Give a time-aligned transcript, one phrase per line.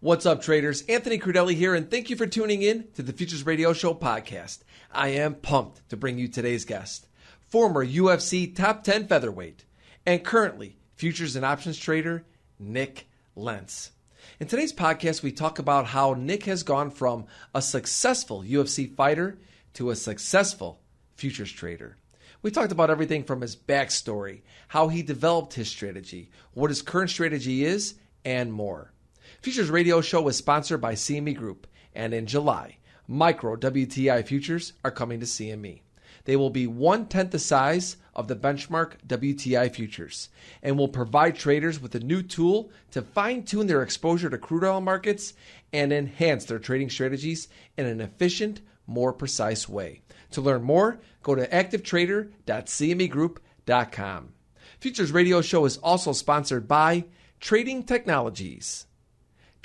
[0.00, 0.82] What's up, traders?
[0.82, 4.60] Anthony Crudele here, and thank you for tuning in to the Futures Radio Show podcast.
[4.92, 7.08] I am pumped to bring you today's guest,
[7.40, 9.64] former UFC top 10 featherweight,
[10.06, 12.24] and currently futures and options trader,
[12.60, 13.90] Nik Lentz.
[14.38, 19.40] In today's podcast, we talk about how Nik has gone from a successful UFC fighter
[19.74, 20.80] to a successful
[21.16, 21.96] futures trader.
[22.40, 27.10] We talked about everything from his backstory, how he developed his strategy, what his current
[27.10, 28.92] strategy is, and more.
[29.40, 34.90] Futures Radio Show is sponsored by CME Group, and in July, micro WTI futures are
[34.90, 35.82] coming to CME.
[36.24, 40.28] They will be one tenth the size of the benchmark WTI futures
[40.60, 44.64] and will provide traders with a new tool to fine tune their exposure to crude
[44.64, 45.34] oil markets
[45.72, 47.46] and enhance their trading strategies
[47.76, 50.02] in an efficient, more precise way.
[50.32, 54.32] To learn more, go to activetrader.cmegroup.com.
[54.80, 57.04] Futures Radio Show is also sponsored by
[57.38, 58.87] Trading Technologies.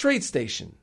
[0.04, 0.74] TradeStation,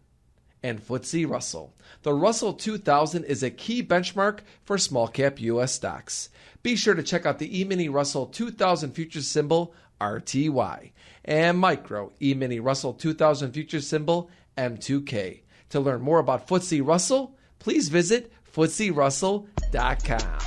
[0.63, 1.75] and FTSE Russell.
[2.05, 5.75] The Russell 2000 is a key benchmark for small cap U.S.
[5.75, 6.31] stocks.
[6.63, 10.93] Be sure to check out the E-mini Russell 2000 futures symbol RTY
[11.27, 15.41] and micro E-mini Russell 2000 futures symbol M2K.
[15.69, 20.39] To learn more about FTSE Russell, please visit FTSERussell.com.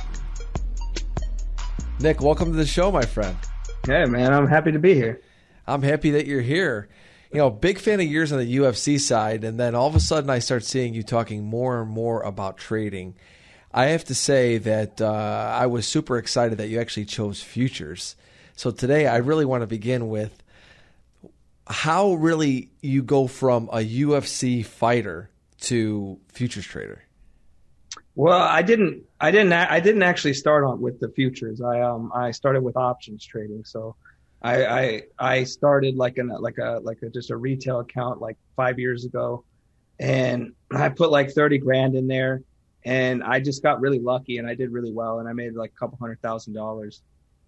[2.00, 3.36] Nik, welcome to the show, my friend.
[3.86, 5.20] Hey, man, I'm happy to be here.
[5.64, 6.88] I'm happy that you're here
[7.34, 10.00] you know, big fan of yours on the UFC side, and then all of a
[10.00, 13.16] sudden I start seeing you talking more and more about trading.
[13.72, 18.14] I have to say that uh, I was super excited that you actually chose futures.
[18.54, 20.44] So today I really want to begin with
[21.66, 25.28] how really you go from a UFC fighter
[25.62, 27.02] to futures trader.
[28.14, 31.60] Well, I didn't, I didn't, I didn't actually start on with the futures.
[31.60, 33.64] I um, I started with options trading.
[33.64, 33.96] So
[34.44, 38.36] I, I, I started like an, like a, like a, just a retail account like
[38.56, 39.42] five years ago
[39.98, 42.42] and I put like 30 grand in there
[42.84, 45.72] and I just got really lucky and I did really well and I made like
[45.74, 47.00] a couple hundred thousand dollars.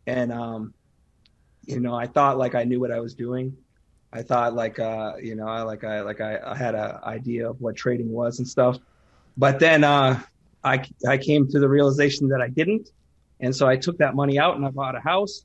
[0.06, 0.72] And, um,
[1.66, 3.54] you know, I thought like I knew what I was doing.
[4.10, 7.50] I thought like, uh, you know, I like, I, like I, I had an idea
[7.50, 8.78] of what trading was and stuff.
[9.36, 10.18] But then, uh,
[10.64, 12.88] I, I came to the realization that I didn't.
[13.40, 15.44] And so I took that money out and I bought a house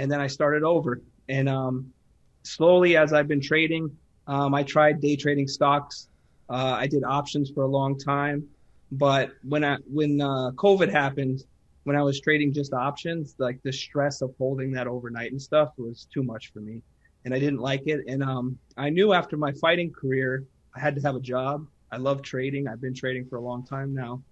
[0.00, 1.02] and then I started over.
[1.28, 1.92] And um,
[2.42, 3.94] slowly, as I've been trading,
[4.26, 6.08] um, I tried day trading stocks.
[6.48, 8.48] Uh, I did options for a long time,
[8.90, 11.44] but when I when uh, COVID happened,
[11.84, 15.68] when I was trading just options, like the stress of holding that overnight and stuff
[15.76, 16.82] was too much for me,
[17.24, 18.00] and I didn't like it.
[18.08, 20.44] And um, I knew after my fighting career,
[20.74, 21.66] I had to have a job.
[21.92, 22.66] I love trading.
[22.68, 24.22] I've been trading for a long time now,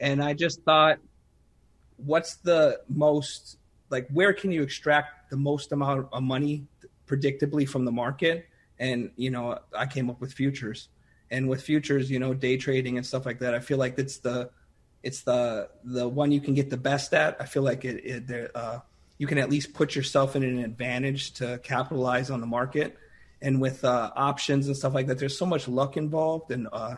[0.00, 0.98] and I just thought,
[1.96, 3.58] what's the most
[3.90, 6.66] like where can you extract the most amount of money
[7.06, 8.46] predictably from the market?
[8.78, 10.88] And you know i came up with futures.
[11.28, 14.18] And with futures you know day trading and stuff like that i feel like it's
[14.18, 14.50] the
[15.02, 17.36] it's the the one you can get the best at.
[17.40, 18.80] I feel like it, it uh,
[19.18, 22.96] you can at least put yourself in an advantage to capitalize on the market.
[23.42, 26.96] And with uh, options and stuff like that there's so much luck involved and uh,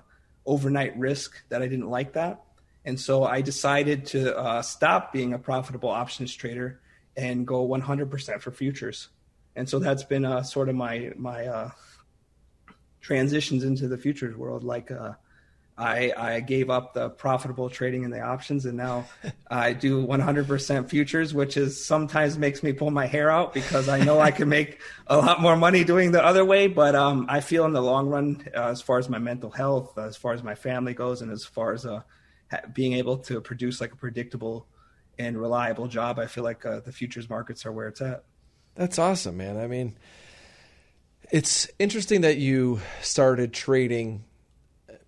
[0.49, 2.43] overnight risk that i didn't like that
[2.85, 6.81] and so I decided to uh, stop being a profitable options trader
[7.17, 9.09] and go 100% for futures.
[9.57, 11.71] And so that's been uh, sort of my my uh,
[13.01, 14.63] transitions into the futures world.
[14.63, 15.15] Like uh,
[15.77, 19.07] I I gave up the profitable trading in the options, and now
[19.51, 23.99] I do 100% futures, which is sometimes makes me pull my hair out because I
[24.05, 26.69] know I can make a lot more money doing the other way.
[26.69, 29.99] But um, I feel in the long run, uh, as far as my mental health,
[29.99, 32.03] as far as my family goes, and as far as uh,
[32.73, 34.67] being able to produce like a predictable
[35.19, 38.25] and reliable job, I feel like uh, the futures markets are where it's at.
[38.75, 39.57] That's awesome, man.
[39.57, 39.97] I mean,
[41.31, 44.25] it's interesting that you started trading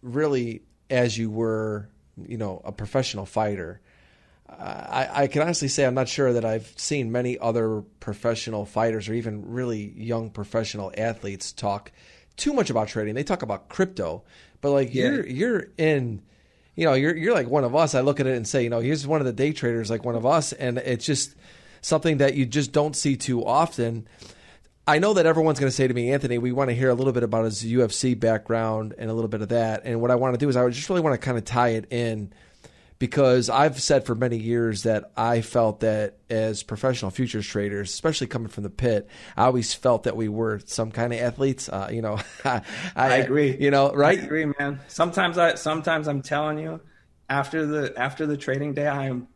[0.03, 1.89] really as you were,
[2.27, 3.81] you know, a professional fighter.
[4.49, 9.09] I, I, can honestly say I'm not sure that I've seen many other professional fighters
[9.09, 11.93] or even really young professional athletes talk
[12.37, 13.15] too much about trading.
[13.15, 14.25] They talk about crypto,
[14.61, 15.05] but like yeah.
[15.05, 16.23] you're you're in
[16.81, 17.95] you know, you're you're like one of us.
[17.95, 20.03] I look at it and say, you know, here's one of the day traders like
[20.03, 21.35] one of us, and it's just
[21.83, 24.09] something that you just don't see too often.
[24.87, 26.95] I know that everyone's going to say to me, Anthony, we want to hear a
[26.95, 29.83] little bit about his UFC background and a little bit of that.
[29.85, 31.69] And what I want to do is I just really want to kind of tie
[31.69, 32.33] it in
[33.01, 38.27] because I've said for many years that I felt that as professional futures traders, especially
[38.27, 39.09] coming from the pit,
[39.39, 41.71] I always felt that we were some kind of athletes.
[41.71, 42.61] Uh, you know, I,
[42.95, 43.57] I, agree.
[43.59, 44.21] You know, right?
[44.21, 44.81] I agree, man.
[44.87, 46.81] Sometimes I, sometimes I'm telling you,
[47.31, 49.29] after the after the trading day, I am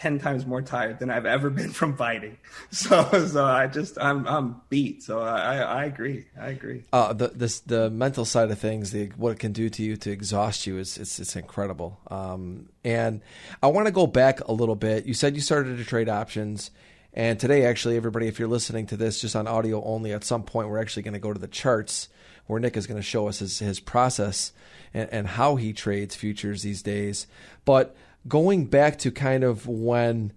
[0.00, 2.38] ten times more tired than I've ever been from fighting.
[2.72, 5.02] So, so I just I'm I'm beat.
[5.02, 6.26] So I I agree.
[6.40, 6.84] I agree.
[6.92, 9.96] Uh, the this the mental side of things, the what it can do to you
[9.96, 12.00] to exhaust you is it's it's incredible.
[12.08, 13.20] Um, and
[13.62, 15.04] I want to go back a little bit.
[15.04, 16.70] You said you started to trade options.
[17.12, 20.44] And today, actually, everybody, if you're listening to this just on audio only, at some
[20.44, 22.08] point we're actually going to go to the charts
[22.46, 24.52] where Nik is going to show us his, his process
[24.94, 27.26] and, and how he trades futures these days.
[27.64, 27.96] But
[28.28, 30.32] going back to kind of when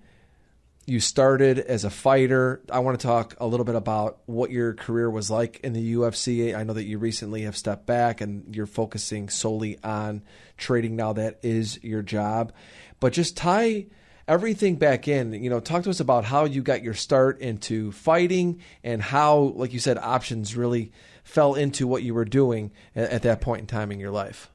[0.85, 2.61] you started as a fighter.
[2.69, 5.95] I want to talk a little bit about what your career was like in the
[5.95, 6.55] UFC.
[6.55, 10.23] I know that you recently have stepped back and you're focusing solely on
[10.57, 11.13] trading now.
[11.13, 12.51] That is your job.
[12.99, 13.85] But just tie
[14.27, 15.31] everything back in.
[15.33, 19.37] You know, talk to us about how you got your start into fighting and how,
[19.55, 20.91] like you said, options really
[21.23, 24.49] fell into what you were doing at, that point in time in your life.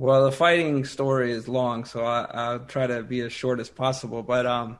[0.00, 3.68] Well, the fighting story is long, so I, will try to be as short as
[3.68, 4.22] possible.
[4.22, 4.78] But um,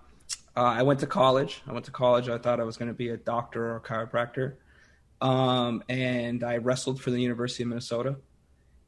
[0.56, 1.61] uh, I went to college.
[1.67, 2.29] I went to college.
[2.29, 4.55] I thought I was going to be a doctor or a chiropractor,
[5.20, 8.15] um, and I wrestled for the University of Minnesota.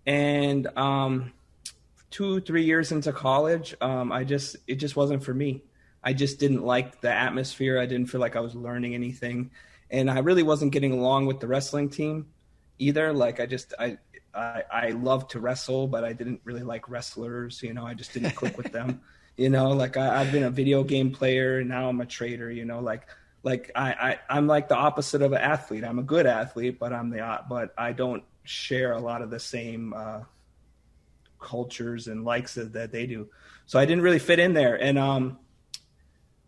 [0.07, 1.33] And um,
[2.13, 5.65] two, three years into college, um, I just it just wasn't for me.
[6.05, 7.77] I just didn't like the atmosphere.
[7.77, 9.51] I didn't feel like I was learning anything,
[9.91, 12.29] and I really wasn't getting along with the wrestling team
[12.79, 13.13] either.
[13.13, 13.99] Like I just I
[14.35, 17.63] I, I love to wrestle, but I didn't really like wrestlers.
[17.63, 19.01] You know, I just didn't click with them.
[19.37, 22.51] You know, like I, I've been a video game player, and now I'm a trader.
[22.51, 23.07] You know, like
[23.43, 25.83] like I, I I'm like the opposite of an athlete.
[25.83, 29.39] I'm a good athlete, but I'm the but I don't share a lot of the
[29.39, 30.25] same uh,
[31.39, 33.31] cultures and likes that they do.
[33.65, 35.39] So I didn't really fit in there, and um,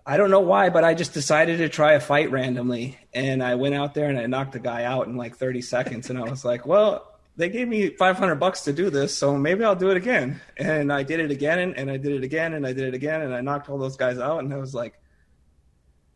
[0.05, 3.55] I don't know why, but I just decided to try a fight randomly, and I
[3.55, 6.29] went out there and I knocked the guy out in like 30 seconds, and I
[6.29, 9.91] was like, well they gave me 500 bucks to do this, so maybe I'll do
[9.91, 10.41] it again.
[10.57, 12.95] And I did it again, and, and I did it again, and I did it
[12.95, 14.41] again, and I knocked all those guys out.
[14.41, 14.95] And I was like,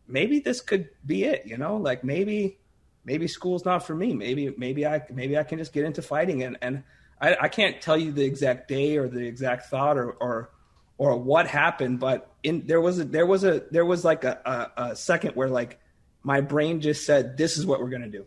[0.06, 1.76] maybe this could be it, you know?
[1.76, 2.58] Like maybe,
[3.04, 4.12] maybe school's not for me.
[4.12, 6.42] Maybe, maybe I, maybe I can just get into fighting.
[6.42, 6.84] And and
[7.20, 10.50] I, I can't tell you the exact day or the exact thought or or
[10.98, 14.70] or what happened, but in there was a there was a there was like a,
[14.76, 15.78] a, a second where like
[16.22, 18.26] my brain just said, "This is what we're gonna do."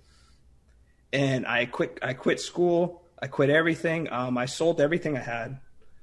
[1.11, 1.99] And I quit.
[2.01, 3.03] I quit school.
[3.21, 4.11] I quit everything.
[4.11, 5.59] Um, I sold everything I had.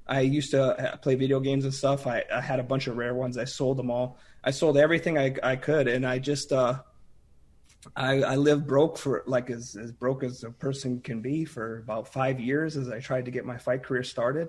[0.06, 2.06] I used to uh, play video games and stuff.
[2.06, 3.36] I, I, had a bunch of rare ones.
[3.36, 4.18] I sold them all.
[4.44, 6.80] I sold everything I, I could, and I just uh,
[7.94, 11.78] I, I lived broke for like as, as broke as a person can be for
[11.78, 14.48] about five years as I tried to get my fight career started,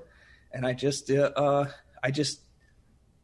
[0.52, 1.66] and I just uh, uh
[2.04, 2.42] I just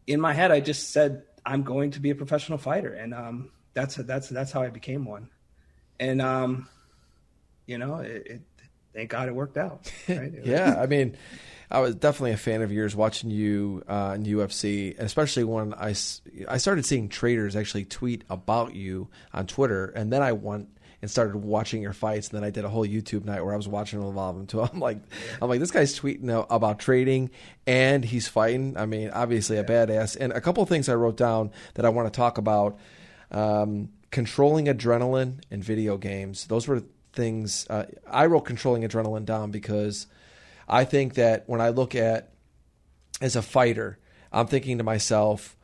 [0.08, 3.52] in my head I just said I'm going to be a professional fighter, and um,
[3.74, 5.30] that's that's that's how I became one,
[6.00, 6.68] and um,
[7.66, 8.42] you know, it, it
[8.94, 9.92] thank God it worked out.
[10.08, 10.34] Right?
[10.44, 11.18] yeah, I mean,
[11.72, 15.96] I was definitely a fan of yours watching you uh, in UFC, especially when I,
[16.48, 20.70] I started seeing traders actually tweet about you on Twitter, and then I went
[21.02, 22.30] and started watching your fights.
[22.30, 24.48] And then I did a whole YouTube night where I was watching all of them
[24.48, 24.62] too.
[24.74, 25.00] I'm like,
[25.42, 27.30] I'm like, this guy's tweeting about trading
[27.68, 28.78] and he's fighting.
[28.78, 30.16] I mean, obviously a badass.
[30.18, 32.80] And a couple of things I wrote down that I want to talk about.
[33.32, 36.46] Um, controlling adrenaline in video games.
[36.46, 36.84] Those were
[37.14, 37.66] things.
[37.70, 40.08] Uh, I wrote controlling adrenaline down because
[40.68, 42.34] I think that when I look at
[43.22, 44.00] as a fighter,
[44.32, 45.56] I'm thinking to myself,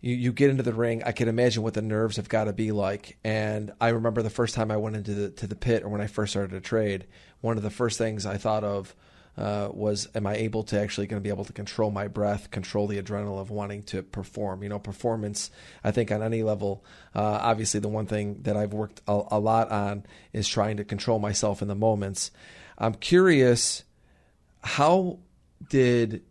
[0.00, 2.52] you, you get into the ring, I can imagine what the nerves have got to
[2.52, 3.18] be like.
[3.24, 6.00] And I remember the first time I went into the to the pit or when
[6.00, 7.06] I first started to trade,
[7.40, 8.94] one of the first things I thought of
[9.38, 12.50] uh, was am I able to actually going to be able to control my breath,
[12.50, 14.62] control the adrenaline of wanting to perform?
[14.62, 15.50] You know, performance.
[15.84, 19.38] I think on any level, uh, obviously the one thing that I've worked a, a,
[19.38, 22.30] lot on is trying to control myself in the moments.
[22.78, 23.84] I'm curious,
[24.62, 25.18] how
[25.68, 26.22] did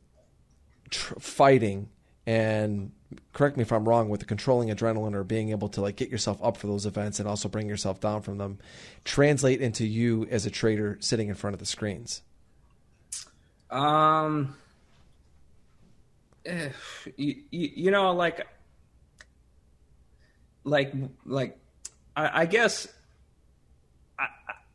[0.90, 1.90] tr- fighting
[2.26, 2.92] and
[3.34, 6.10] correct me if I'm wrong with the controlling adrenaline or being able to like get
[6.10, 8.58] yourself up for those events and also bring yourself down from them
[9.04, 12.24] translate into you as a trader sitting in front of the screens?
[13.75, 14.55] Um,
[16.46, 16.70] eh,
[17.17, 18.48] you, you, you know, like,
[20.63, 20.94] like,
[21.25, 21.58] like,
[22.15, 22.88] I, I guess
[24.17, 24.27] I,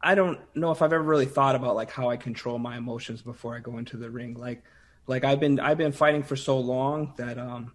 [0.02, 3.23] I don't know if I've ever really thought about like how I control my emotions
[3.23, 4.35] before I go into the ring.
[4.35, 4.62] Like,
[5.07, 7.73] like I've been I've been fighting for so long that um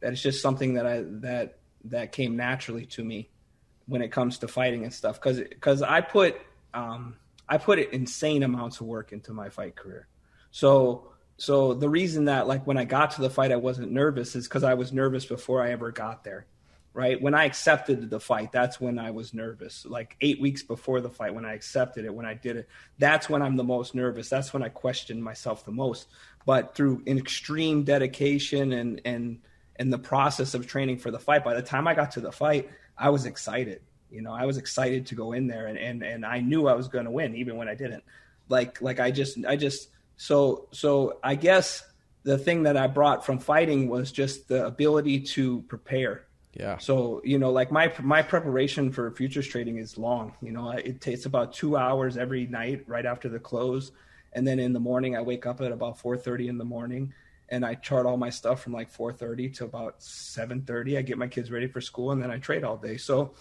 [0.00, 3.28] that it's just something that I that that came naturally to me
[3.84, 6.40] when it comes to fighting and stuff because because I put
[6.72, 10.08] um I put insane amounts of work into my fight career.
[10.52, 14.36] So so the reason that like when I got to the fight I wasn't nervous
[14.36, 16.46] is because I was nervous before I ever got there.
[16.94, 17.20] right?
[17.20, 19.86] When I accepted the fight, that's when I was nervous.
[19.86, 22.68] Like eight weeks before the fight, when I accepted it, when I did it,
[22.98, 24.28] that's when I'm the most nervous.
[24.28, 26.08] That's when I questioned myself the most.
[26.44, 29.40] But through an extreme dedication and and
[29.76, 32.32] and the process of training for the fight, by the time I got to the
[32.32, 33.80] fight, I was excited.
[34.10, 36.74] You know, I was excited to go in there and and, and I knew I
[36.74, 38.04] was going to win, even when I didn't.
[38.48, 39.88] Like like I just I just
[40.22, 41.84] so so I guess
[42.22, 46.76] the thing that I brought from fighting was just the ability to prepare yeah.
[46.78, 50.34] So you know, like my my preparation for futures trading is long.
[50.42, 53.92] You know, it takes about two hours every night right after the close,
[54.34, 57.14] and then in the morning I wake up at about four thirty in the morning,
[57.48, 60.98] and I chart all my stuff from like four thirty to about seven thirty.
[60.98, 62.98] I get my kids ready for school, and then I trade all day.
[62.98, 63.32] So,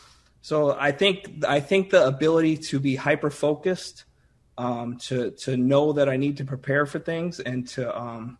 [0.42, 4.06] so I think I think the ability to be hyper focused,
[4.62, 8.38] um, to to know that I need to prepare for things, and to um,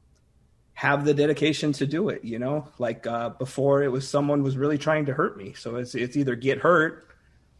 [0.74, 2.68] have the dedication to do it you know?
[2.78, 5.54] Like uh, before it was someone was really trying to hurt me.
[5.54, 7.08] So it's it's either get hurt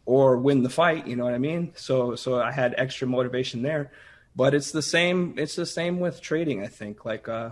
[0.06, 1.72] or win the fight you know what i mean?
[1.76, 3.90] So so i had extra motivation there.
[4.34, 7.04] But it's the same it's the same with trading i think.
[7.04, 7.50] Like uh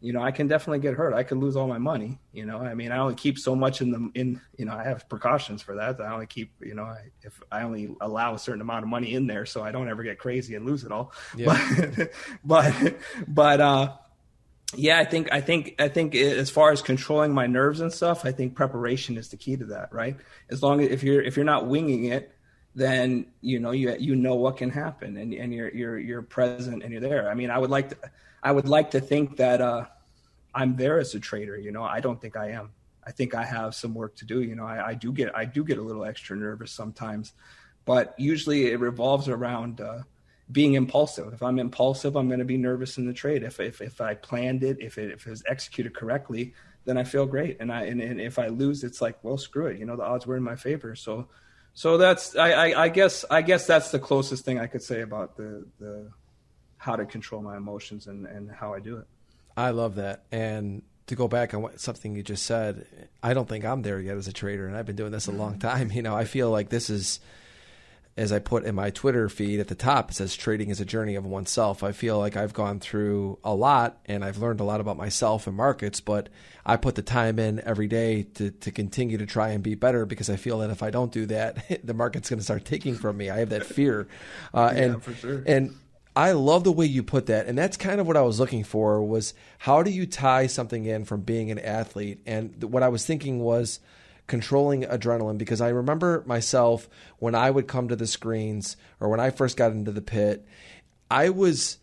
[0.00, 2.58] you know i can definitely get hurt i could lose all my money you know
[2.58, 5.62] i mean i only keep so much in the in you know i have precautions
[5.62, 8.82] for that i only keep you know I, if i only allow a certain amount
[8.82, 11.58] of money in there so i don't ever get crazy and lose it all yeah.
[11.96, 12.12] but
[12.44, 12.96] but
[13.26, 13.92] but uh
[14.76, 18.24] yeah, I think I think I think as far as controlling my nerves and stuff,
[18.24, 20.16] I think preparation is the key to that, right?
[20.50, 22.34] As long as if you're if you're not winging it,
[22.74, 26.82] then you know you you know what can happen and and you're you're you're present
[26.82, 27.30] and you're there.
[27.30, 27.96] I mean, I would like to
[28.44, 29.86] I would like to think that uh,
[30.54, 31.56] I'm there as a trader.
[31.56, 32.70] You know, I don't think I am.
[33.06, 34.42] I think I have some work to do.
[34.42, 37.32] You know, I, I do get I do get a little extra nervous sometimes,
[37.84, 39.80] but usually it revolves around.
[39.80, 40.02] Uh,
[40.52, 41.32] being impulsive.
[41.32, 43.42] If I'm impulsive, I'm going to be nervous in the trade.
[43.42, 46.52] If if, if I planned it, if it, if it was executed correctly,
[46.84, 47.56] then I feel great.
[47.60, 49.78] And I and, and if I lose, it's like, well, screw it.
[49.78, 50.94] You know, the odds were in my favor.
[50.94, 51.28] So
[51.72, 55.00] so that's I, I, I guess I guess that's the closest thing I could say
[55.00, 56.10] about the the
[56.84, 59.06] how to control my emotions and and how I do it.
[59.56, 60.24] I love that.
[60.30, 62.86] And to go back on what, something you just said,
[63.22, 65.32] I don't think I'm there yet as a trader, and I've been doing this a
[65.32, 65.90] long time.
[65.94, 67.20] You know, I feel like this is
[68.16, 70.84] as I put in my Twitter feed at the top, it says trading is a
[70.84, 71.82] journey of oneself.
[71.82, 75.46] I feel like I've gone through a lot and I've learned a lot about myself
[75.48, 76.28] and markets, but
[76.64, 80.06] I put the time in every day to, to continue to try and be better
[80.06, 82.94] because I feel that if I don't do that, the market's going to start taking
[82.94, 83.30] from me.
[83.30, 84.06] I have that fear.
[84.52, 85.42] Uh, yeah, and, for sure.
[85.44, 85.74] And
[86.16, 87.46] I love the way you put that.
[87.46, 90.84] And that's kind of what I was looking for was how do you tie something
[90.84, 92.20] in from being an athlete?
[92.24, 93.80] And what I was thinking was,
[94.26, 99.20] controlling adrenaline because I remember myself when I would come to the screens or when
[99.20, 100.46] I first got into the pit,
[101.10, 101.78] I was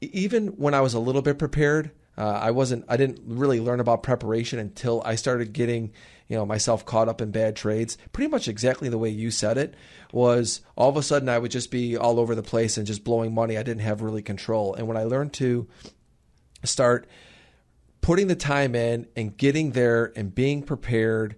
[0.00, 1.92] even when I was a little bit prepared.
[2.18, 2.84] Uh, I wasn't.
[2.88, 5.92] I didn't really learn about preparation until I started getting,
[6.28, 7.96] you know, myself caught up in bad trades.
[8.12, 9.74] Pretty much exactly the way you said it
[10.12, 10.60] was.
[10.76, 13.34] All of a sudden, I would just be all over the place and just blowing
[13.34, 13.56] money.
[13.56, 14.74] I didn't have really control.
[14.74, 15.68] And when I learned to
[16.64, 17.06] start
[18.00, 21.36] putting the time in and getting there and being prepared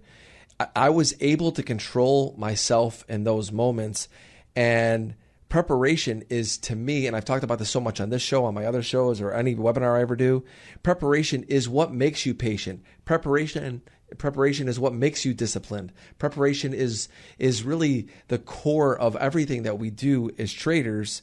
[0.75, 4.09] I was able to control myself in those moments.
[4.55, 5.15] And
[5.47, 8.53] preparation is to me, and I've talked about this so much on this show, on
[8.53, 10.43] my other shows, or any webinar I ever do.
[10.83, 12.83] Preparation is what makes you patient.
[13.05, 13.81] Preparation
[14.17, 15.91] preparation is what makes you disciplined.
[16.17, 21.21] Preparation is is really the core of everything that we do as traders.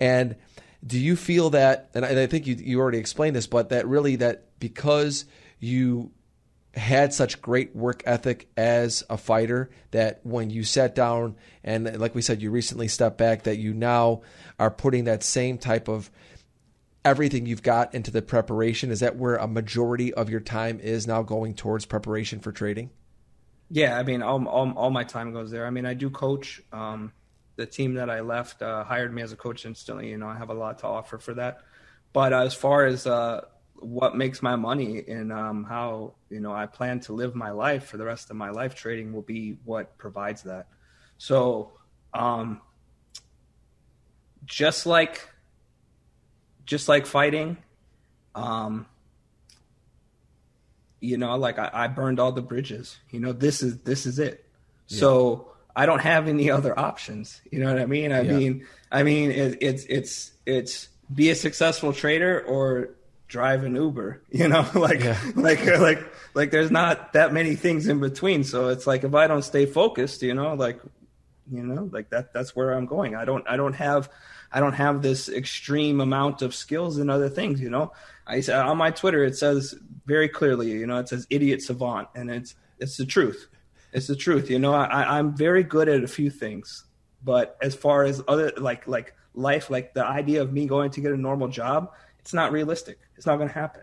[0.00, 0.36] And
[0.86, 1.90] do you feel that?
[1.94, 5.24] And I, think you you already explained this, but that really that because
[5.58, 6.12] you
[6.74, 12.14] had such great work ethic as a fighter that when you sat down and like
[12.14, 14.20] we said you recently stepped back that you now
[14.58, 16.10] are putting that same type of
[17.06, 21.06] everything you've got into the preparation is that where a majority of your time is
[21.06, 22.90] now going towards preparation for trading
[23.70, 26.60] yeah i mean all, all, all my time goes there i mean i do coach
[26.72, 27.12] um,
[27.56, 30.36] the team that i left uh, hired me as a coach instantly you know i
[30.36, 31.60] have a lot to offer for that
[32.12, 33.40] but as far as uh,
[33.80, 37.86] what makes my money and um, how you know I plan to live my life
[37.86, 38.74] for the rest of my life.
[38.74, 40.66] Trading will be what provides that.
[41.18, 41.72] So,
[42.14, 42.60] um,
[44.44, 45.28] just like
[46.66, 47.56] just like fighting,
[48.34, 48.86] um,
[51.00, 52.96] you know, like I, I, burned all the bridges.
[53.10, 54.44] You know, this is this is it.
[54.88, 54.98] Yeah.
[54.98, 57.40] So I don't have any other options.
[57.50, 58.12] You know what I mean?
[58.12, 58.32] I yeah.
[58.32, 62.90] mean, I mean, it, it's it's it's be a successful trader or
[63.28, 65.18] drive an Uber, you know, like, yeah.
[65.34, 66.04] like, like,
[66.34, 68.44] like there's not that many things in between.
[68.44, 70.80] So it's like, if I don't stay focused, you know, like,
[71.50, 73.14] you know, like that, that's where I'm going.
[73.14, 74.10] I don't, I don't have,
[74.52, 77.92] I don't have this extreme amount of skills and other things, you know,
[78.26, 79.74] I said uh, on my Twitter, it says
[80.04, 83.48] very clearly, you know, it says idiot savant and it's, it's the truth.
[83.92, 84.50] It's the truth.
[84.50, 86.84] You know, I, I'm very good at a few things,
[87.24, 91.00] but as far as other like like life, like the idea of me going to
[91.00, 92.98] get a normal job, it's not realistic.
[93.16, 93.82] It's not going to happen.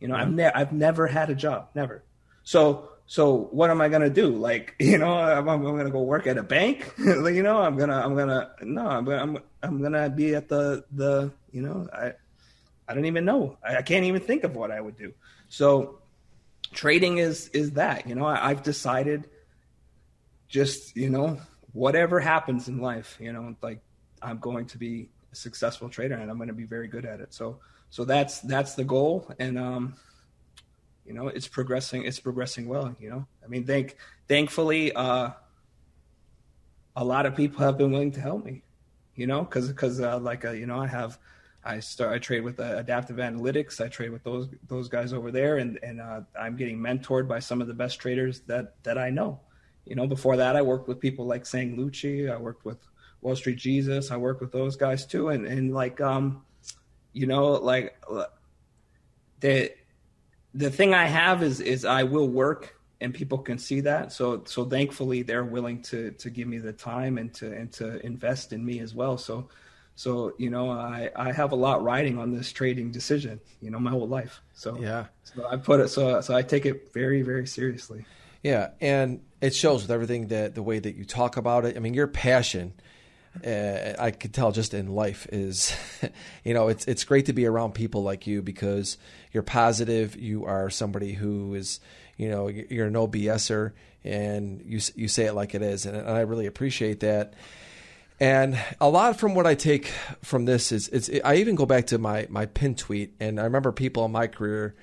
[0.00, 2.02] You know, I've never I've never had a job, never.
[2.42, 4.30] So so what am I gonna do?
[4.30, 6.94] Like, you know, I'm, I'm gonna go work at a bank.
[6.98, 11.30] you know, I'm gonna I'm gonna no, I'm I'm, I'm gonna be at the the
[11.50, 12.14] you know I
[12.88, 13.58] I don't even know.
[13.62, 15.12] I, I can't even think of what I would do.
[15.50, 15.98] So
[16.72, 19.28] trading is is that you know I, I've decided
[20.48, 21.38] just you know
[21.74, 23.82] whatever happens in life, you know, like
[24.22, 27.20] I'm going to be a successful trader and I'm going to be very good at
[27.20, 27.34] it.
[27.34, 27.58] So
[27.90, 29.96] so that's that's the goal and um
[31.06, 33.26] you know it's progressing it's progressing well you know?
[33.44, 33.96] I mean thank
[34.28, 35.30] thankfully uh
[36.94, 38.62] a lot of people have been willing to help me
[39.14, 39.42] you know?
[39.42, 41.18] Because because uh, like uh, you know i have
[41.64, 45.30] i start i trade with uh, adaptive analytics i trade with those those guys over
[45.30, 48.98] there and and uh, i'm getting mentored by some of the best traders that that
[48.98, 49.40] i know
[49.84, 50.06] you know?
[50.06, 52.78] Before that i worked with people like sang lucci i worked with
[53.20, 56.42] wall street jesus i worked with those guys too and and like um
[57.12, 57.96] you know like
[59.40, 59.74] they
[60.54, 64.12] the thing I have is is I will work and people can see that.
[64.12, 68.04] So so thankfully they're willing to to give me the time and to and to
[68.04, 69.18] invest in me as well.
[69.18, 69.48] So
[69.94, 73.40] so you know I I have a lot riding on this trading decision.
[73.60, 74.40] You know my whole life.
[74.54, 75.06] So yeah.
[75.24, 78.04] So I put it so so I take it very very seriously.
[78.42, 81.76] Yeah, and it shows with everything that the way that you talk about it.
[81.76, 82.74] I mean, your passion
[83.44, 85.74] uh, I could tell just in life is,
[86.44, 88.98] you know, it's it's great to be around people like you because
[89.32, 90.16] you're positive.
[90.16, 91.80] You are somebody who is,
[92.16, 93.72] you know, you're no BSer,
[94.04, 97.34] and you you say it like it is, and, I really appreciate that.
[98.20, 99.86] And a lot from what I take
[100.22, 103.44] from this is, it's, I even go back to my my pin tweet, and I
[103.44, 104.74] remember people in my career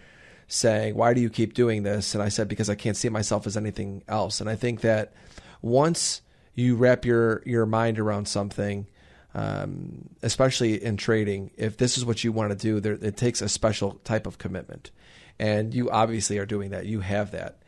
[0.48, 3.46] saying, "Why do you keep doing this?" And I said, "Because I can't see myself
[3.46, 5.14] as anything else." And I think that
[5.62, 6.22] once
[6.56, 8.88] you wrap your your mind around something,
[9.34, 13.42] um, especially in trading, if this is what you want to do, there, it takes
[13.42, 14.92] a special type of commitment,
[15.38, 16.86] and you obviously are doing that.
[16.86, 17.62] You have that,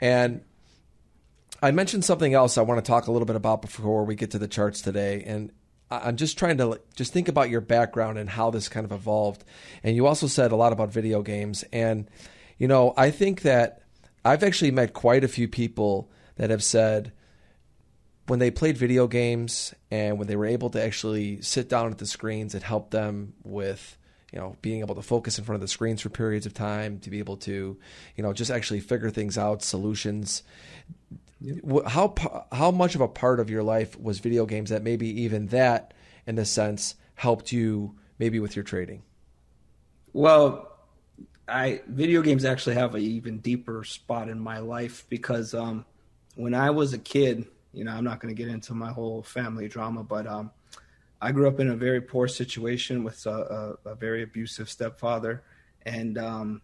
[0.00, 0.42] and
[1.62, 4.32] I mentioned something else I want to talk a little bit about before we get
[4.32, 5.52] to the charts today, and
[5.90, 9.44] I'm just trying to just think about your background and how this kind of evolved.
[9.82, 12.10] And you also said a lot about video games, and
[12.58, 13.82] you know, I think that
[14.24, 17.12] I've actually met quite a few people that have said
[18.26, 21.98] when they played video games and when they were able to actually sit down at
[21.98, 23.96] the screens, it helped them with
[24.32, 26.98] you know being able to focus in front of the screens for periods of time
[27.00, 27.78] to be able to
[28.16, 30.42] you know just actually figure things out solutions.
[31.86, 32.14] How
[32.52, 35.94] how much of a part of your life was video games that maybe even that
[36.26, 39.02] in a sense helped you maybe with your trading?
[40.12, 40.72] Well
[41.48, 45.84] i video games actually have an even deeper spot in my life because um,
[46.34, 49.22] when i was a kid you know, I'm not going to get into my whole
[49.22, 50.50] family drama, but um,
[51.20, 55.42] I grew up in a very poor situation with a, a, a very abusive stepfather,
[55.84, 56.62] and um,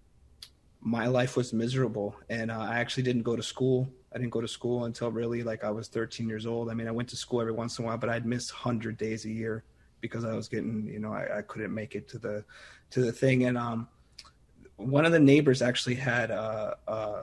[0.80, 2.16] my life was miserable.
[2.30, 3.88] And uh, I actually didn't go to school.
[4.14, 6.70] I didn't go to school until really like I was 13 years old.
[6.70, 8.96] I mean, I went to school every once in a while, but I'd miss 100
[8.96, 9.64] days a year
[10.00, 12.44] because I was getting, you know, I, I couldn't make it to the
[12.90, 13.44] to the thing.
[13.44, 13.88] And um,
[14.76, 17.22] one of the neighbors actually had uh, uh,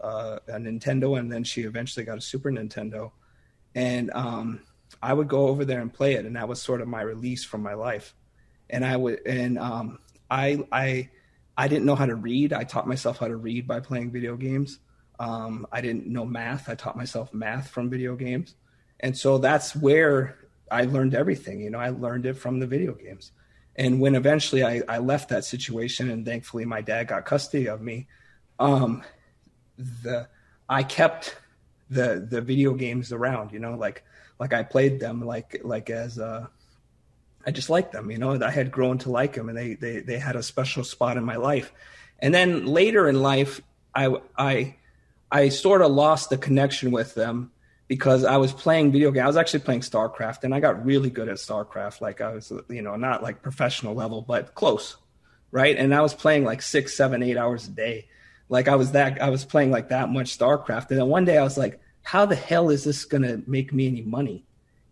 [0.00, 3.12] uh, a Nintendo, and then she eventually got a Super Nintendo.
[3.74, 4.60] And um,
[5.02, 7.44] I would go over there and play it, and that was sort of my release
[7.44, 8.14] from my life.
[8.70, 9.98] And I would, and um,
[10.30, 11.10] I, I,
[11.56, 12.52] I didn't know how to read.
[12.52, 14.78] I taught myself how to read by playing video games.
[15.18, 16.68] Um, I didn't know math.
[16.68, 18.54] I taught myself math from video games,
[19.00, 20.36] and so that's where
[20.70, 21.60] I learned everything.
[21.60, 23.32] You know, I learned it from the video games.
[23.76, 27.80] And when eventually I, I left that situation, and thankfully my dad got custody of
[27.80, 28.08] me,
[28.58, 29.02] um,
[29.78, 30.28] the
[30.68, 31.36] I kept
[31.90, 34.04] the the video games around, you know, like
[34.38, 36.46] like I played them like like as uh
[37.46, 38.42] I just liked them, you know.
[38.42, 41.24] I had grown to like them, and they they they had a special spot in
[41.24, 41.72] my life.
[42.18, 43.60] And then later in life,
[43.94, 44.76] I I
[45.30, 47.52] I sort of lost the connection with them
[47.88, 49.24] because I was playing video games.
[49.24, 52.00] I was actually playing StarCraft, and I got really good at StarCraft.
[52.00, 54.96] Like I was, you know, not like professional level, but close,
[55.52, 55.76] right?
[55.76, 58.08] And I was playing like six, seven, eight hours a day.
[58.48, 61.38] Like I was that I was playing like that much StarCraft, and then one day
[61.38, 64.44] I was like, how the hell is this gonna make me any money?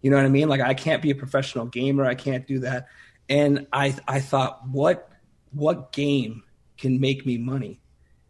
[0.02, 0.48] You know what I mean?
[0.48, 2.88] Like I can't be a professional gamer, I can't do that.
[3.28, 5.10] And I I thought, what
[5.52, 6.42] what game
[6.76, 7.80] can make me money?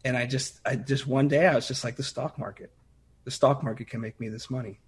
[0.03, 2.71] And I just I just one day I was just like the stock market.
[3.23, 4.79] The stock market can make me this money.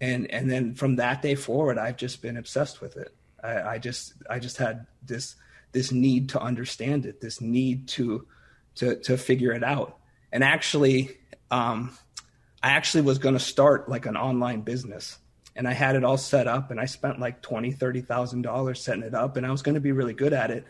[0.00, 3.14] And and then from that day forward, I've just been obsessed with it.
[3.42, 5.36] I, I just I just had this
[5.72, 8.26] this need to understand it, this need to
[8.76, 9.98] to to figure it out.
[10.32, 11.16] And actually,
[11.50, 11.96] um,
[12.62, 15.18] I actually was going to start like an online business
[15.56, 18.80] and I had it all set up and I spent like twenty, thirty thousand dollars
[18.80, 20.66] setting it up and I was going to be really good at it.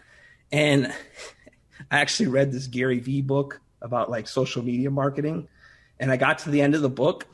[0.52, 0.92] And
[1.90, 5.48] I actually read this Gary Vee book about like social media marketing.
[5.98, 7.26] And I got to the end of the book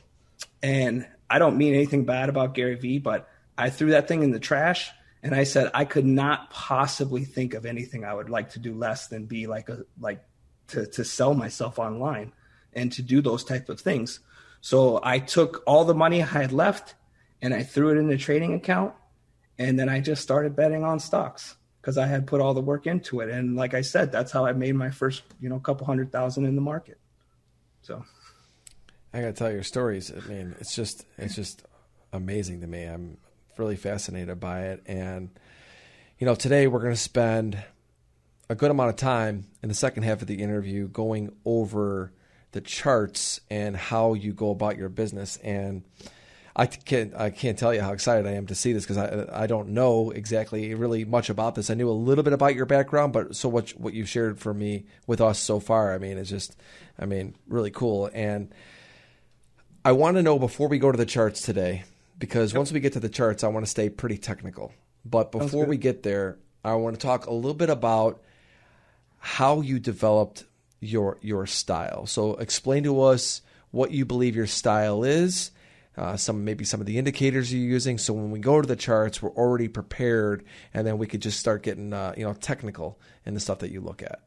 [0.61, 4.31] and I don't mean anything bad about Gary Vee, but I threw that thing in
[4.31, 4.91] the trash
[5.23, 8.73] and I said I could not possibly think of anything I would like to do
[8.73, 10.23] less than be like a like
[10.71, 12.33] to to sell myself online
[12.73, 14.19] and to do those type of things.
[14.61, 16.95] So I took all the money I had left
[17.41, 18.93] and I threw it in a trading account
[19.57, 22.85] and then I just started betting on stocks because I had put all the work
[22.87, 23.29] into it.
[23.29, 26.45] And like I said, that's how I made my first, you know, couple hundred thousand
[26.45, 26.99] in the market.
[27.81, 28.03] So
[29.13, 30.11] I gotta tell your stories.
[30.11, 31.63] I mean, it's just it's just
[32.13, 32.83] amazing to me.
[32.83, 33.17] I'm
[33.57, 34.83] really fascinated by it.
[34.85, 35.29] And
[36.19, 37.63] you know, today we're gonna spend
[38.51, 42.11] a good amount of time in the second half of the interview going over
[42.51, 45.37] the charts and how you go about your business.
[45.37, 45.83] And
[46.53, 49.43] I can't I can't tell you how excited I am to see this because I
[49.43, 51.69] I don't know exactly really much about this.
[51.69, 54.53] I knew a little bit about your background, but so what what you've shared for
[54.53, 56.57] me with us so far, I mean, it's just
[56.99, 58.09] I mean really cool.
[58.13, 58.53] And
[59.85, 61.85] I want to know before we go to the charts today,
[62.19, 62.57] because yep.
[62.57, 64.73] once we get to the charts, I want to stay pretty technical.
[65.05, 68.21] But before we get there, I want to talk a little bit about
[69.21, 70.43] how you developed
[70.81, 72.05] your your style.
[72.05, 75.51] So explain to us what you believe your style is
[75.97, 77.97] uh, some maybe some of the indicators you're using.
[77.97, 81.39] So when we go to the charts, we're already prepared, and then we could just
[81.39, 84.19] start getting uh, you know technical in the stuff that you look at.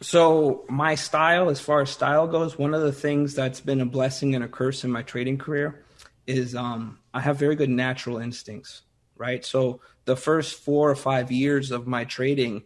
[0.00, 3.86] So my style, as far as style goes, one of the things that's been a
[3.86, 5.84] blessing and a curse in my trading career
[6.26, 8.82] is um, I have very good natural instincts.
[9.16, 9.44] Right.
[9.44, 12.64] So the first four or five years of my trading,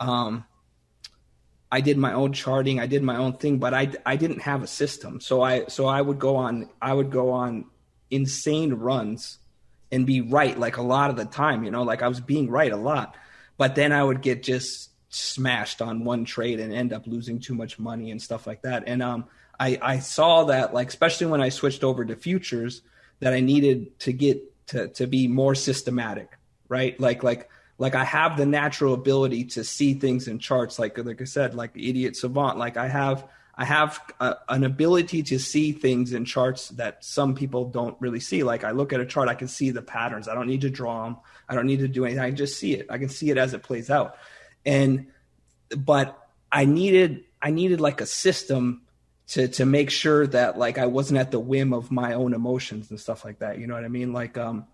[0.00, 0.44] um,
[1.70, 4.62] I did my own charting, I did my own thing, but I I didn't have
[4.62, 5.20] a system.
[5.20, 7.66] So I so I would go on I would go on
[8.10, 9.38] insane runs
[9.92, 12.50] and be right like a lot of the time, you know, like I was being
[12.50, 13.14] right a lot.
[13.56, 17.54] But then I would get just smashed on one trade and end up losing too
[17.54, 18.84] much money and stuff like that.
[18.86, 19.26] And um
[19.58, 22.82] I I saw that like especially when I switched over to futures
[23.20, 26.36] that I needed to get to to be more systematic,
[26.68, 26.98] right?
[26.98, 27.48] Like like
[27.80, 31.54] like I have the natural ability to see things in charts, like like I said,
[31.54, 32.58] like the idiot savant.
[32.58, 37.34] Like I have I have a, an ability to see things in charts that some
[37.34, 38.42] people don't really see.
[38.42, 40.28] Like I look at a chart, I can see the patterns.
[40.28, 41.16] I don't need to draw them.
[41.48, 42.22] I don't need to do anything.
[42.22, 42.86] I just see it.
[42.90, 44.18] I can see it as it plays out.
[44.66, 45.06] And
[45.74, 46.18] but
[46.52, 48.82] I needed I needed like a system
[49.28, 52.90] to to make sure that like I wasn't at the whim of my own emotions
[52.90, 53.58] and stuff like that.
[53.58, 54.12] You know what I mean?
[54.12, 54.66] Like um,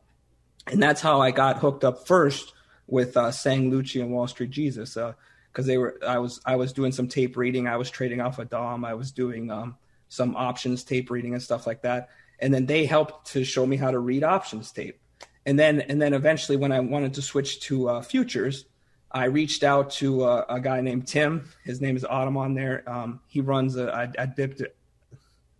[0.66, 2.52] and that's how I got hooked up first
[2.86, 6.56] with uh, Sang Lucci and Wall Street Jesus because uh, they were I was I
[6.56, 7.66] was doing some tape reading.
[7.66, 8.84] I was trading off a Dom.
[8.84, 9.76] I was doing um,
[10.08, 12.10] some options tape reading and stuff like that.
[12.38, 15.00] And then they helped to show me how to read options tape.
[15.44, 18.66] And then and then eventually when I wanted to switch to uh, futures,
[19.10, 21.48] I reached out to uh, a guy named Tim.
[21.64, 22.88] His name is Autumn on there.
[22.88, 24.72] Um, he runs a, a, adaptive,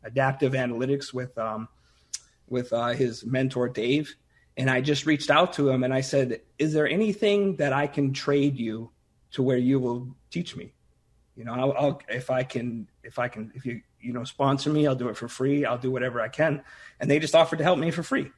[0.04, 1.68] adaptive analytics with um,
[2.48, 4.14] with uh, his mentor Dave
[4.56, 7.86] and I just reached out to him and I said, "Is there anything that I
[7.86, 8.90] can trade you
[9.32, 10.72] to where you will teach me?
[11.36, 14.70] You know, I'll, I'll, if I can, if I can, if you you know sponsor
[14.70, 15.64] me, I'll do it for free.
[15.64, 16.62] I'll do whatever I can."
[17.00, 18.30] And they just offered to help me for free.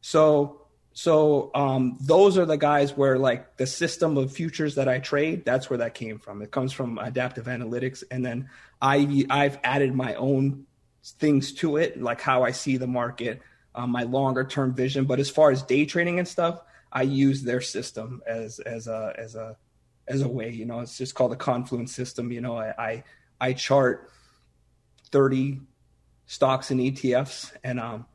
[0.00, 4.98] So so um, those are the guys where like the system of futures that I
[4.98, 5.44] trade.
[5.44, 6.40] That's where that came from.
[6.40, 8.48] It comes from adaptive analytics, and then
[8.80, 10.64] I I've added my own
[11.04, 13.42] things to it, like how I see the market
[13.76, 15.04] um, my longer term vision.
[15.04, 16.60] But as far as day trading and stuff,
[16.92, 19.56] I use their system as as a as a
[20.08, 20.50] as a way.
[20.50, 22.32] You know, it's just called the Confluence system.
[22.32, 23.04] You know, I I,
[23.40, 24.10] I chart
[25.10, 25.60] thirty
[26.26, 28.06] stocks and ETFs, and um,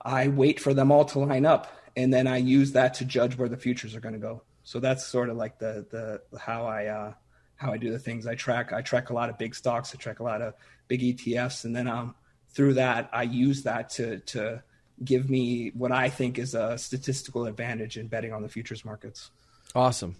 [0.00, 3.36] I wait for them all to line up, and then I use that to judge
[3.36, 4.42] where the futures are going to go.
[4.62, 7.14] So that's sort of like the the how I uh,
[7.56, 8.26] how I do the things.
[8.26, 9.94] I track I track a lot of big stocks.
[9.94, 10.54] I track a lot of
[10.88, 12.14] big ETFs, and then um,
[12.52, 14.62] through that, I use that to to
[15.02, 19.30] give me what I think is a statistical advantage in betting on the futures markets.
[19.74, 20.16] Awesome.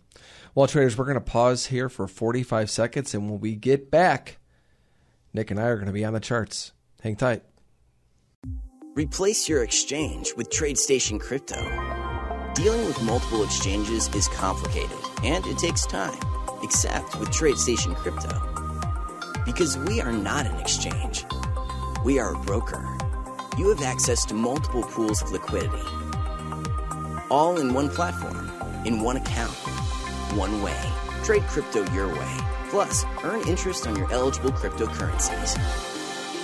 [0.54, 4.38] Well, traders, we're going to pause here for 45 seconds, and when we get back,
[5.34, 6.72] Nik and I are going to be on the charts.
[7.02, 7.42] Hang tight.
[8.94, 11.60] Replace your exchange with TradeStation Crypto.
[12.54, 16.18] Dealing with multiple exchanges is complicated and it takes time,
[16.62, 18.28] except with TradeStation Crypto.
[19.44, 21.24] Because we are not an exchange
[22.04, 22.86] we are a broker.
[23.58, 25.82] You have access to multiple pools of liquidity,
[27.30, 28.50] all in one platform,
[28.86, 29.52] in one account,
[30.34, 30.80] one way.
[31.24, 32.36] Trade crypto your way.
[32.70, 35.58] Plus, earn interest on your eligible cryptocurrencies.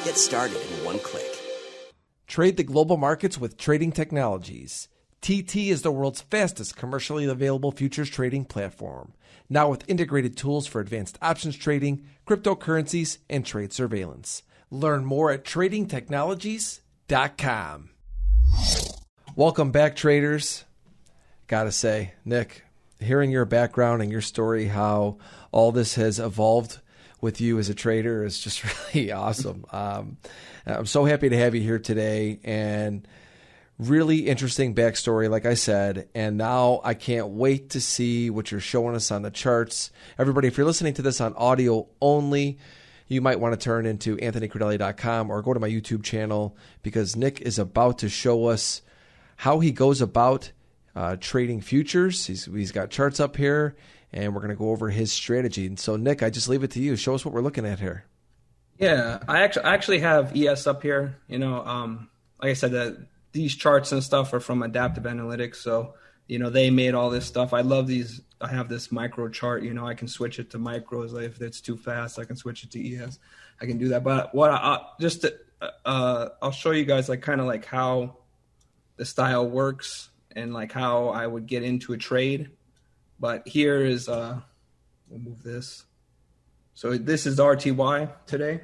[0.05, 1.25] Get started in one click.
[2.27, 4.89] Trade the global markets with Trading Technologies.
[5.23, 9.15] TT is the world's fastest commercially available futures trading platform,
[9.49, 14.43] now with integrated tools for advanced options trading, cryptocurrencies, and trade surveillance.
[14.71, 17.91] Learn more at tradingtechnologies.com.
[19.37, 20.65] Welcome back, traders.
[21.47, 22.65] Gotta say, Nik,
[22.99, 25.19] hearing your background and your story, how
[25.53, 26.81] all this has evolved
[27.21, 29.65] with you as a trader is just really awesome.
[29.71, 30.17] Um,
[30.67, 33.07] I'm so happy to have you here today and
[33.79, 36.09] really interesting backstory, like I said.
[36.15, 39.91] And now I can't wait to see what you're showing us on the charts.
[40.19, 42.59] Everybody, if you're listening to this on audio only,
[43.09, 47.41] you might want to turn into anthonycrudele.com or go to my YouTube channel because Nik
[47.41, 48.83] is about to show us
[49.37, 50.51] how he goes about
[50.95, 52.27] uh, trading futures.
[52.27, 53.77] He's, he's got charts up here,
[54.13, 55.67] and we're going to go over his strategy.
[55.67, 56.97] And so, Nik, I just leave it to you.
[56.97, 58.05] Show us what we're looking at here.
[58.79, 61.17] Yeah, I actually I actually have ES up here.
[61.29, 62.11] You know, um,
[62.43, 65.95] like I said, that these charts and stuff are from Adaptive Analytics, so
[66.27, 67.53] you know they made all this stuff.
[67.53, 68.21] I love these.
[68.41, 69.63] I have this micro chart.
[69.63, 72.19] You know, I can switch it to micros if it's too fast.
[72.19, 73.19] I can switch it to ES.
[73.61, 74.05] I can do that.
[74.05, 75.35] But what i'll just to,
[75.85, 78.19] uh, I'll show you guys like kind of like how
[78.97, 82.51] the style works and like how I would get into a trade.
[83.19, 84.41] But here is uh,
[85.09, 85.85] we'll move this.
[86.75, 88.63] So this is RTY today.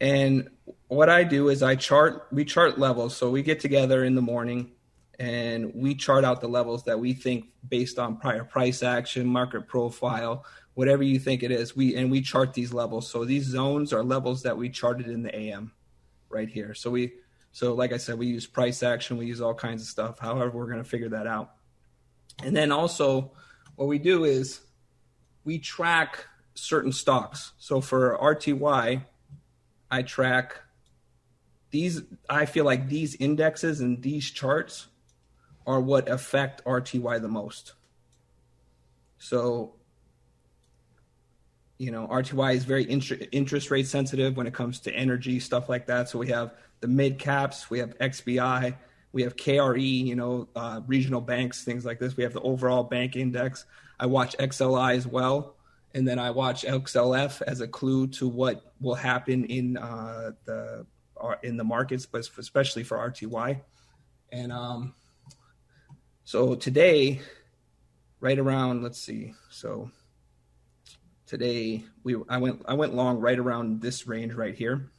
[0.00, 0.50] And
[0.88, 3.16] what I do is I chart, we chart levels.
[3.16, 4.72] So we get together in the morning
[5.18, 9.68] and we chart out the levels that we think based on prior price action, market
[9.68, 11.76] profile, whatever you think it is.
[11.76, 13.08] We and we chart these levels.
[13.08, 15.72] So these zones are levels that we charted in the AM
[16.28, 16.74] right here.
[16.74, 17.14] So we
[17.52, 20.18] so like I said, we use price action, we use all kinds of stuff.
[20.18, 21.52] However, we're going to figure that out.
[22.42, 23.32] And then also
[23.76, 24.60] what we do is
[25.44, 27.52] we track certain stocks.
[27.58, 29.04] So for RTY,
[29.90, 30.60] I track
[31.70, 32.02] these.
[32.28, 34.88] I feel like these indexes and these charts
[35.66, 37.74] are what affect RTY the most.
[39.18, 39.74] So,
[41.78, 45.86] you know, RTY is very interest rate sensitive when it comes to energy stuff like
[45.86, 46.08] that.
[46.08, 48.76] So we have the mid caps, we have XBI,
[49.12, 52.16] we have KRE, you know, uh, regional banks, things like this.
[52.16, 53.64] We have the overall bank index.
[53.98, 55.54] I watch XLI as well
[55.94, 60.84] and then I watch XLF as a clue to what will happen in uh, the
[61.20, 63.60] uh, in the markets, but especially for RTY.
[64.32, 64.94] And um,
[66.24, 67.20] so today,
[68.20, 69.90] right around let's see, so
[71.26, 74.90] today we I went I went long right around this range right here,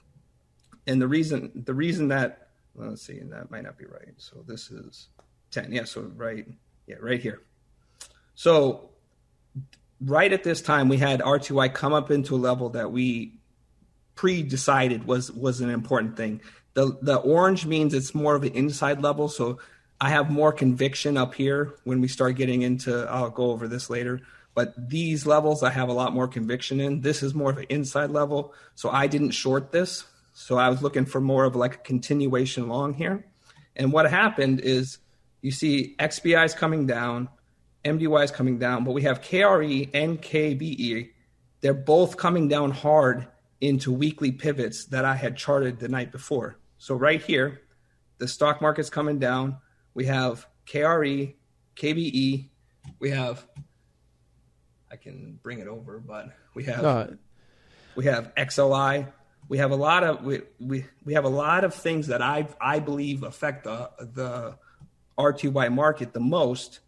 [0.87, 4.13] and the reason the reason that well, let's see, and that might not be right.
[4.17, 5.07] So this is
[5.51, 5.85] ten, yeah.
[5.85, 6.45] So right,
[6.87, 7.41] yeah, right here.
[8.35, 8.89] So
[10.01, 13.39] right at this time, we had RTY come up into a level that we
[14.15, 16.41] pre-decided was was an important thing.
[16.73, 19.59] The the orange means it's more of an inside level, so
[19.99, 23.07] I have more conviction up here when we start getting into.
[23.09, 24.21] I'll go over this later,
[24.53, 27.01] but these levels I have a lot more conviction in.
[27.01, 30.05] This is more of an inside level, so I didn't short this.
[30.33, 33.25] So I was looking for more of like a continuation long here.
[33.77, 34.97] And what happened is
[35.41, 37.29] you see XBI is coming down,
[37.85, 41.11] MDY is coming down, but we have KRE and KBE.
[41.61, 43.27] They're both coming down hard
[43.61, 46.57] into weekly pivots that I had charted the night before.
[46.77, 47.61] So right here,
[48.17, 49.57] the stock market's coming down.
[49.95, 51.33] We have KRE,
[51.75, 52.49] KBE.
[52.99, 53.47] We have
[54.91, 57.17] I can bring it over, but we have
[57.95, 59.11] we have XLI.
[59.47, 62.47] We have a lot of we, we we have a lot of things that I
[62.61, 64.57] I believe affect the the
[65.17, 66.81] RTY market the most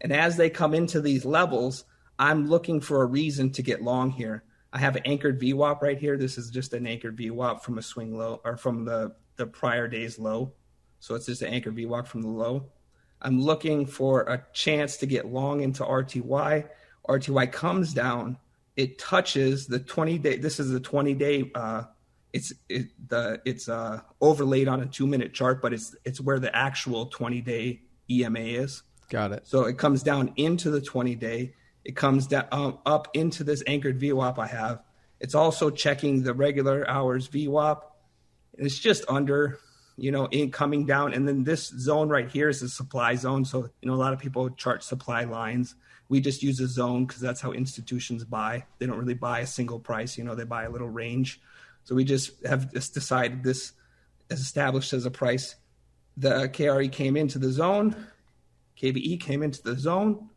[0.00, 1.84] and as they come into these levels,
[2.18, 4.44] I'm looking for a reason to get long here.
[4.72, 6.16] I have an anchored VWAP right here.
[6.16, 9.88] This is just an anchored VWAP from a swing low or from the, the prior
[9.88, 10.52] day's low.
[11.00, 12.66] So it's just an anchored VWAP from the low.
[13.20, 16.68] I'm looking for a chance to get long into RTY.
[17.08, 18.38] RTY comes down.
[18.76, 20.36] It touches the 20 day.
[20.36, 21.50] This is the 20 day.
[21.54, 21.84] Uh,
[22.32, 26.38] it's it, the it's uh, overlaid on a two minute chart, but it's it's where
[26.38, 28.82] the actual 20 day EMA is.
[29.08, 29.46] Got it.
[29.46, 31.54] So it comes down into the 20 day.
[31.84, 34.82] It comes down um, up into this anchored VWAP I have.
[35.18, 37.82] It's also checking the regular hours VWAP.
[38.54, 39.58] It's just under,
[40.00, 41.12] you know, in coming down.
[41.12, 43.44] And then this zone right here is the supply zone.
[43.44, 45.74] So, you know, a lot of people chart supply lines.
[46.08, 48.64] We just use a zone because that's how institutions buy.
[48.78, 51.40] They don't really buy a single price, you know, they buy a little range.
[51.84, 53.72] So we just have just decided this
[54.28, 55.54] is established as a price.
[56.16, 57.94] The KRE came into the zone
[58.80, 60.30] KBE came into the zone.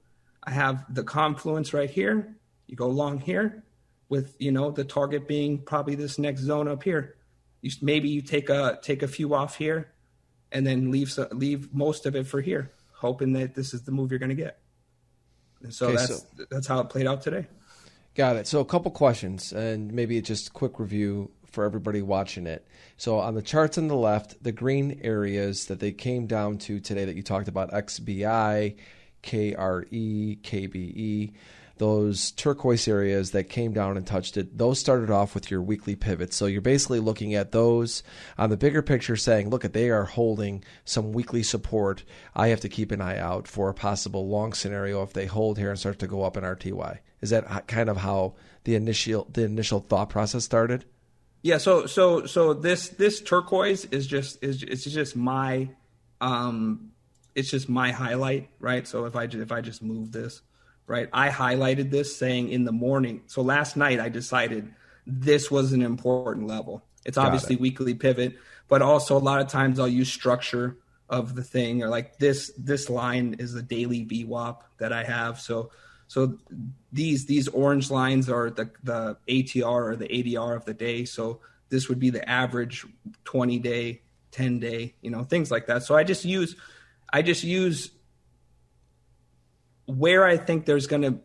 [0.43, 2.35] I have the confluence right here.
[2.67, 3.63] You go along here
[4.09, 7.15] with, you know, the target being probably this next zone up here.
[7.63, 9.89] You, maybe you take a take a few off here,
[10.51, 14.11] and then leave leave most of it for here, hoping that this is the move
[14.11, 14.59] you're going to get.
[15.63, 17.47] And so okay, that's so, that's how it played out today.
[18.15, 18.47] Got it.
[18.47, 22.67] So a couple questions, and maybe just a quick review for everybody watching it.
[22.97, 26.81] So on the charts on the left, the green areas that they came down to
[26.81, 28.75] today that you talked about XBI,
[29.23, 31.33] KRE, KBE
[31.83, 35.97] those turquoise areas that came down and touched it, those started off with your weekly
[35.97, 36.33] pivots.
[36.33, 38.03] So you're basically looking at those
[38.37, 42.05] on the bigger picture saying, look, at they are holding some weekly support.
[42.33, 45.57] I have to keep an eye out for a possible long scenario if they hold
[45.57, 46.99] here and start to go up in RTY.
[47.19, 50.85] Is that kind of how the initial the initial thought process started?
[51.41, 55.67] Yeah, so so so this this turquoise is just is it's just my
[56.21, 56.91] um
[57.35, 58.87] it's just my highlight, right?
[58.87, 60.41] So if I if I just move this,
[60.87, 61.09] right?
[61.13, 63.21] I highlighted this saying in the morning.
[63.27, 64.73] So last night I decided
[65.05, 66.83] this was an important level.
[67.05, 67.61] It's Got obviously it.
[67.61, 70.77] weekly pivot, but also a lot of times I'll use structure
[71.09, 75.39] of the thing or like this this line is the daily VWAP that I have.
[75.39, 75.71] So
[76.07, 76.37] so
[76.91, 81.05] these these orange lines are the the ATR or the ADR of the day.
[81.05, 82.85] So this would be the average
[83.25, 85.83] 20 day, 10 day, you know, things like that.
[85.83, 86.55] So I just use
[87.11, 87.91] I just use
[89.85, 91.19] where I think there's going to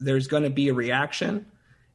[0.00, 1.46] there's going to be a reaction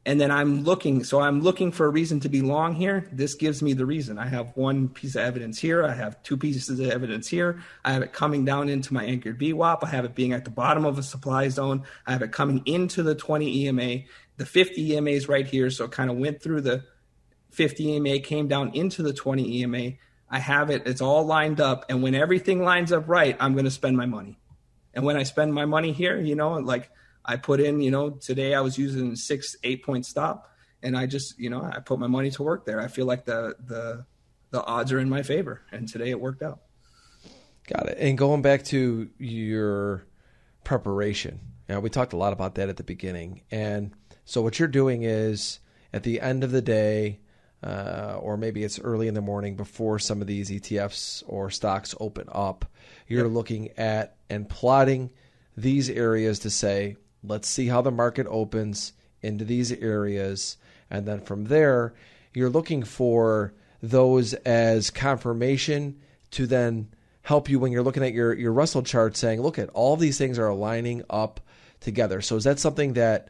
[0.05, 3.07] and then I'm looking so I'm looking for a reason to be long here.
[3.11, 4.17] This gives me the reason.
[4.19, 7.61] I have one piece of evidence here I have two pieces of evidence here.
[7.85, 10.51] I have it coming down into my anchored VWAP I have it being at the
[10.51, 14.03] bottom of a supply zone I have it coming into the 20 EMA
[14.37, 16.83] the 50 EMA is right here so it kind of went through the
[17.51, 19.91] 50 EMA came down into the 20 EMA
[20.29, 23.65] I have it it's all lined up and when everything lines up right I'm going
[23.65, 24.37] to spend my money
[24.93, 26.89] and when I spend my money here, you know, like
[27.25, 30.51] I put in, you know, today I was using six, eight point stop,
[30.81, 32.81] and I just, you know, I put my money to work there.
[32.81, 34.05] I feel like the the
[34.51, 36.59] the odds are in my favor, and today it worked out.
[37.67, 37.97] Got it.
[37.99, 40.05] And going back to your
[40.63, 43.93] preparation, know, we talked a lot about that at the beginning, and
[44.25, 45.59] so what you're doing is
[45.91, 47.19] at the end of the day.
[47.63, 51.95] Uh, or maybe it's early in the morning before some of these ETFs or stocks
[51.97, 52.65] open up.
[53.07, 53.33] You're yep.
[53.33, 55.11] looking at and plotting
[55.55, 60.57] these areas to say, let's see how the market opens into these areas.
[60.89, 61.93] And then from there,
[62.33, 65.99] you're looking for those as confirmation
[66.31, 66.89] to then
[67.21, 70.17] help you when you're looking at your, your Russell chart saying, look at all these
[70.17, 71.39] things are aligning up
[71.79, 72.21] together.
[72.21, 73.29] So is that something that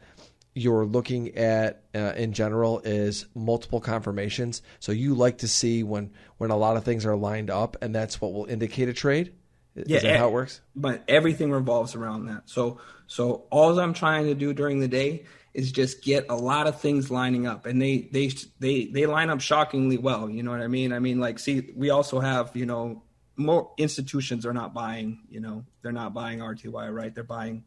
[0.54, 4.62] you're looking at uh, in general is multiple confirmations.
[4.78, 7.94] So you like to see when when a lot of things are lined up, and
[7.94, 9.32] that's what will indicate a trade.
[9.76, 10.60] Is yeah, that how it eh, works?
[10.76, 12.42] But everything revolves around that.
[12.46, 16.66] So so all I'm trying to do during the day is just get a lot
[16.66, 20.50] of things lining up and they they they they line up shockingly well, you know
[20.50, 20.92] what I mean?
[20.92, 23.02] I mean like see we also have, you know,
[23.36, 27.12] more institutions are not buying, you know, they're not buying RTY, right?
[27.12, 27.64] They're buying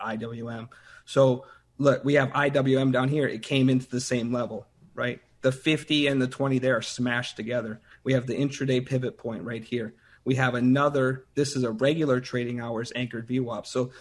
[0.00, 0.68] IWM.
[1.06, 1.44] So
[1.78, 3.26] look, we have IWM down here.
[3.26, 5.20] It came into the same level, right?
[5.40, 7.80] The 50 and the 20 there are smashed together.
[8.04, 9.94] We have the intraday pivot point right here
[10.28, 13.66] we have another this is a regular trading hours anchored VWAP.
[13.66, 13.92] So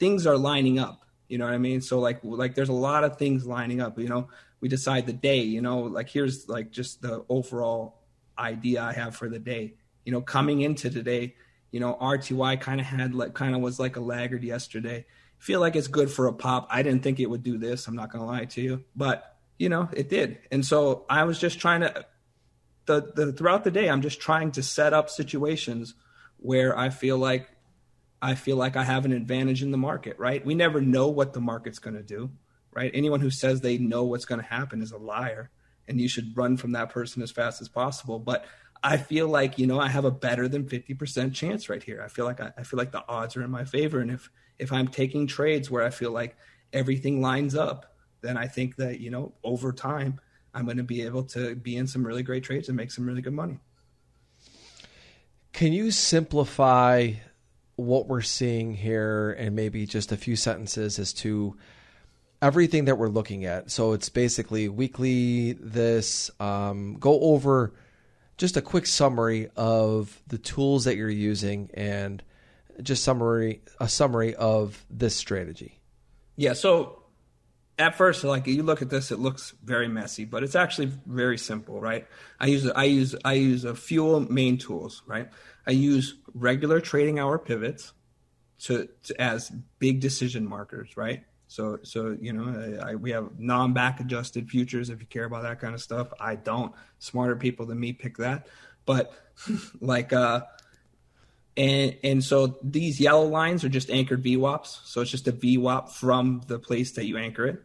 [0.00, 1.04] things are lining up.
[1.28, 1.80] You know what I mean?
[1.80, 3.96] So like like there's a lot of things lining up.
[3.96, 4.28] You know,
[4.60, 5.42] we decide the day.
[5.42, 8.02] You know, like here's like just the overall
[8.36, 9.74] idea I have for the day.
[10.04, 11.36] You know, coming into today,
[11.70, 15.06] you know, RTY kind of had like kind of was like a laggard yesterday.
[15.38, 16.66] Feel like it's good for a pop.
[16.68, 17.86] I didn't think it would do this.
[17.86, 20.38] I'm not gonna lie to you, but you know, it did.
[20.50, 22.06] And so I was just trying to
[22.86, 25.94] the, the throughout the day, I'm just trying to set up situations
[26.38, 27.48] where I feel like
[28.22, 30.44] I feel like I have an advantage in the market, right?
[30.44, 32.30] We never know what the market's going to do,
[32.72, 32.90] right?
[32.94, 35.50] Anyone who says they know what's going to happen is a liar,
[35.86, 38.18] and you should run from that person as fast as possible.
[38.18, 38.46] But
[38.82, 42.02] I feel like you know I have a better than fifty percent chance right here.
[42.02, 44.30] I feel like I, I feel like the odds are in my favor, and if
[44.58, 46.36] if I'm taking trades where I feel like
[46.72, 50.20] everything lines up, then I think that you know over time
[50.56, 53.06] I'm going to be able to be in some really great trades and make some
[53.06, 53.58] really good money.
[55.52, 57.12] Can you simplify
[57.76, 61.56] what we're seeing here and maybe just a few sentences as to
[62.40, 63.70] everything that we're looking at?
[63.70, 67.74] So it's basically weekly, this, um, go over
[68.38, 72.22] just a quick summary of the tools that you're using and
[72.82, 75.80] just summary a summary of this strategy.
[76.36, 77.02] Yeah, so
[77.78, 81.36] at first, like you look at this, it looks very messy, but it's actually very
[81.36, 82.06] simple, right?
[82.40, 85.28] I use I use I use a few main tools, right?
[85.66, 87.92] I use regular trading hour pivots
[88.60, 91.24] to, to as big decision markers, right?
[91.48, 94.90] So, so you know, I, we have non-back adjusted futures.
[94.90, 96.72] If you care about that kind of stuff, I don't.
[96.98, 98.46] Smarter people than me pick that,
[98.86, 99.12] but
[99.80, 100.42] like, uh,
[101.56, 104.80] and and so these yellow lines are just anchored VWAPs.
[104.84, 107.62] So it's just a VWAP from the place that you anchor it.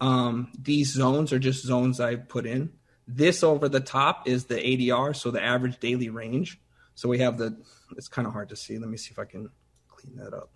[0.00, 2.72] Um, these zones are just zones I put in.
[3.06, 6.60] This over the top is the ADR, so the average daily range.
[6.94, 7.56] So we have the.
[7.96, 8.78] It's kind of hard to see.
[8.78, 9.50] Let me see if I can
[9.88, 10.50] clean that up.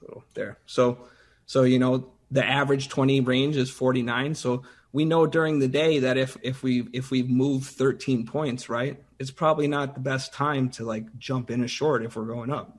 [0.00, 0.58] So there.
[0.66, 0.98] So
[1.46, 4.34] so you know the average 20 range is 49.
[4.34, 8.68] So we know during the day that if if we if we move 13 points,
[8.68, 12.24] right, it's probably not the best time to like jump in a short if we're
[12.24, 12.78] going up.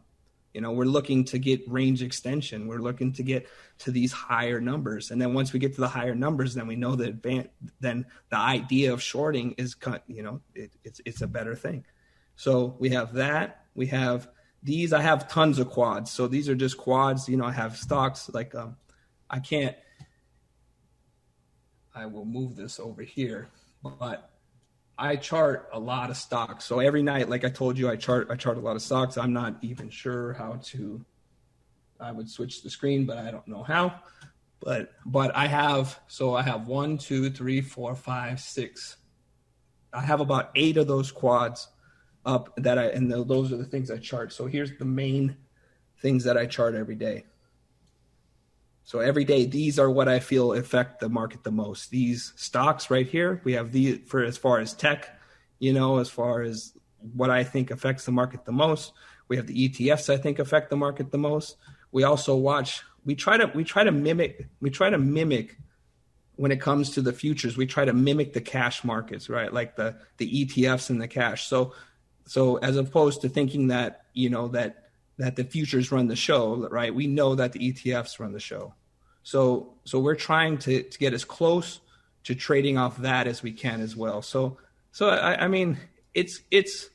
[0.54, 2.68] You know, we're looking to get range extension.
[2.68, 3.48] We're looking to get
[3.80, 6.76] to these higher numbers, and then once we get to the higher numbers, then we
[6.76, 10.04] know that advan- then the idea of shorting is cut.
[10.08, 11.86] You know, it, it's it's a better thing.
[12.36, 13.66] So we have that.
[13.76, 14.30] We have
[14.64, 16.12] these I have tons of quads.
[16.12, 17.30] So these are just quads.
[17.30, 18.78] You know, I have stocks like um,
[19.30, 19.76] I can't.
[21.94, 23.50] I will move this over here,
[23.84, 24.32] but
[24.98, 26.66] I chart a lot of stocks.
[26.66, 29.18] So every night, like I told you, I chart I chart a lot of stocks.
[29.18, 31.06] I'm not even sure how to.
[32.00, 34.00] I would switch the screen, but I don't know how.
[34.60, 38.98] But but I have so I have one, two, three, four, five, six.
[39.94, 41.68] I have about eight of those quads
[42.26, 44.34] up that I and those are the things I chart.
[44.34, 45.38] So here's the main
[46.02, 47.26] things that I chart every day.
[48.88, 51.90] So every day, these are what I feel affect the market the most.
[51.90, 55.10] These stocks right here, we have the for as far as tech,
[55.60, 56.72] you know, as far as
[57.14, 58.94] what I think affects the market the most.
[59.28, 61.58] We have the ETFs I think affect the market the most.
[61.92, 62.82] We also watch.
[63.04, 64.48] We try to we try to mimic.
[64.62, 65.58] We try to mimic
[66.38, 67.58] when it comes to the futures.
[67.58, 69.52] We try to mimic the cash markets, right?
[69.52, 71.48] Like the the ETFs and the cash.
[71.48, 71.74] So
[72.26, 74.87] so as opposed to thinking that you know that
[75.18, 76.94] that the futures run the show, right?
[76.94, 78.74] We know that the ETFs run the show.
[79.24, 81.80] So so we're trying to to get as close
[82.24, 84.22] to trading off that as we can as well.
[84.22, 84.58] So
[84.92, 85.78] so I, I mean
[86.14, 86.90] it's it's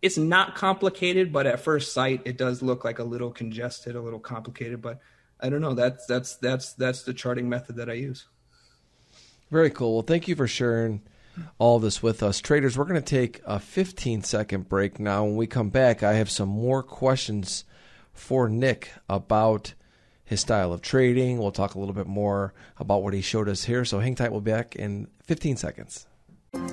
[0.00, 4.00] it's not complicated, but at first sight it does look like a little congested, a
[4.00, 4.80] little complicated.
[4.80, 5.00] But
[5.40, 5.74] I don't know.
[5.74, 8.26] That's that's that's that's the charting method that I use.
[9.50, 9.94] Very cool.
[9.94, 11.00] Well, thank you for sharing
[11.58, 12.40] all this with us.
[12.40, 15.24] Traders, we're going to take a 15 second break now.
[15.24, 17.64] When we come back, I have some more questions
[18.12, 19.74] for Nik about
[20.24, 21.38] his style of trading.
[21.38, 23.84] We'll talk a little bit more about what he showed us here.
[23.84, 24.30] So hang tight.
[24.30, 26.06] We'll be back in 15 seconds.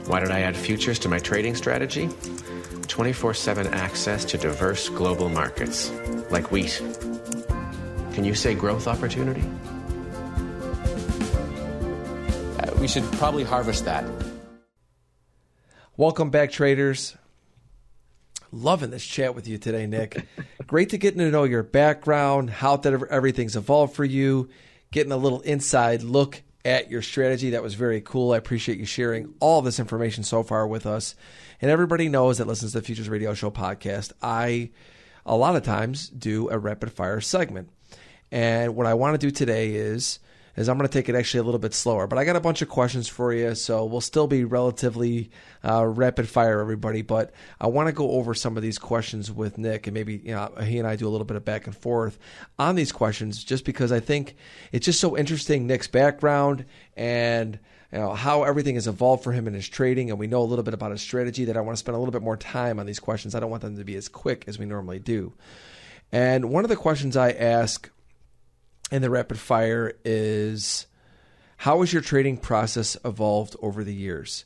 [0.07, 2.09] Why did I add futures to my trading strategy?
[2.88, 5.91] 24 7 access to diverse global markets,
[6.30, 6.82] like wheat.
[8.13, 9.43] Can you say growth opportunity?
[12.59, 14.05] Uh, we should probably harvest that.
[15.98, 17.16] Welcome back, traders.
[18.52, 20.28] Loving this chat with you today, Nik.
[20.68, 24.50] Great to get to know your background, how that everything's evolved for you,
[24.91, 27.52] getting a little inside look at your strategy.
[27.52, 28.34] That was very cool.
[28.34, 31.16] I appreciate you sharing all this information so far with us.
[31.62, 34.12] And everybody knows that listens to the Futures Radio Show podcast.
[34.22, 34.72] I,
[35.26, 37.70] a lot of times, do a rapid fire segment.
[38.34, 40.20] And what I want to do today is
[40.56, 42.08] is I'm going to take it actually a little bit slower.
[42.08, 45.30] But I got a bunch of questions for you, so we'll still be relatively
[45.64, 47.01] uh, rapid fire, everybody.
[47.01, 50.32] But I want to go over some of these questions with Nik, and maybe you
[50.32, 52.18] know he and I do a little bit of back and forth
[52.58, 54.36] on these questions, just because I think
[54.72, 57.60] it's just so interesting Nik's background and
[57.91, 60.43] you know, how everything has evolved for him in his trading, and we know a
[60.43, 61.45] little bit about his strategy.
[61.45, 63.36] That I want to spend a little bit more time on these questions.
[63.36, 65.34] I don't want them to be as quick as we normally do.
[66.12, 67.89] And one of the questions I ask
[68.91, 70.88] and the rapid fire is
[71.57, 74.45] how has your trading process evolved over the years?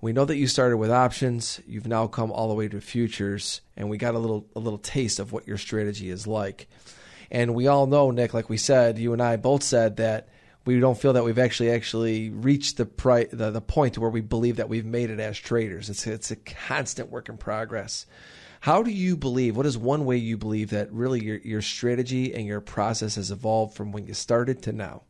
[0.00, 3.62] We know that you started with options, you've now come all the way to futures,
[3.76, 6.68] and we got a little a little taste of what your strategy is like.
[7.30, 10.28] And we all know, Nik, like we said, you and I both said that
[10.64, 14.20] we don't feel that we've actually actually reached the, pri- the the point where we
[14.20, 15.90] believe that we've made it as traders.
[15.90, 18.06] It's it's a constant work in progress.
[18.60, 19.56] How do you believe?
[19.56, 23.30] What is one way you believe that really your your strategy and your process has
[23.30, 25.02] evolved from when you started to now?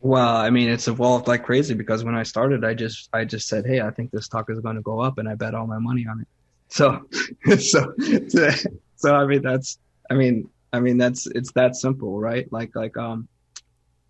[0.00, 3.48] Well, I mean, it's evolved like crazy because when I started, I just I just
[3.48, 5.66] said, "Hey, I think this stock is going to go up," and I bet all
[5.66, 6.28] my money on it.
[6.68, 7.06] So,
[7.58, 7.94] so,
[8.96, 9.78] so I mean, that's
[10.10, 12.50] I mean, I mean, that's it's that simple, right?
[12.52, 13.28] Like, like um,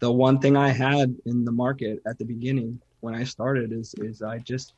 [0.01, 3.95] the one thing I had in the market at the beginning when I started is
[3.99, 4.75] is I just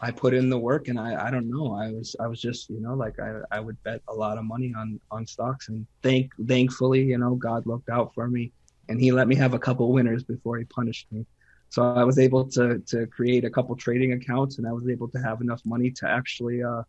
[0.00, 1.74] I put in the work and I, I don't know.
[1.74, 4.44] I was I was just, you know, like I, I would bet a lot of
[4.44, 8.52] money on on stocks and thank thankfully, you know, God looked out for me
[8.88, 11.24] and he let me have a couple winners before he punished me.
[11.70, 15.08] So I was able to to create a couple trading accounts and I was able
[15.08, 16.82] to have enough money to actually uh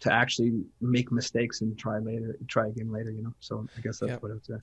[0.00, 3.10] to actually make mistakes and try later, try again later.
[3.10, 4.54] You know, so I guess that's what I would say.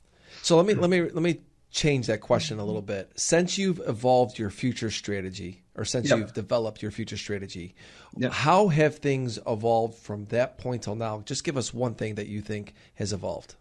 [0.43, 1.39] So let me let me let me
[1.71, 3.11] change that question a little bit.
[3.15, 6.19] Since you've evolved your future strategy, or since yep.
[6.19, 7.75] you've developed your future strategy,
[8.17, 8.31] yep.
[8.31, 11.21] how have things evolved from that point till now?
[11.25, 13.55] Just give us one thing that you think has evolved.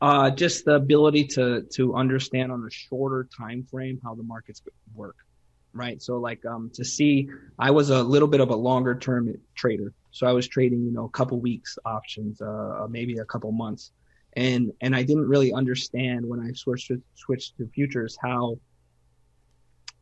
[0.00, 4.62] Uh, just the ability to to understand on a shorter time frame how the markets
[4.94, 5.16] work,
[5.72, 6.00] right?
[6.00, 7.28] So like um, to see,
[7.58, 10.92] I was a little bit of a longer term trader, so I was trading you
[10.92, 13.90] know a couple weeks options, uh, maybe a couple months,
[14.38, 18.58] and and I didn't really understand when I switched to, switched to futures how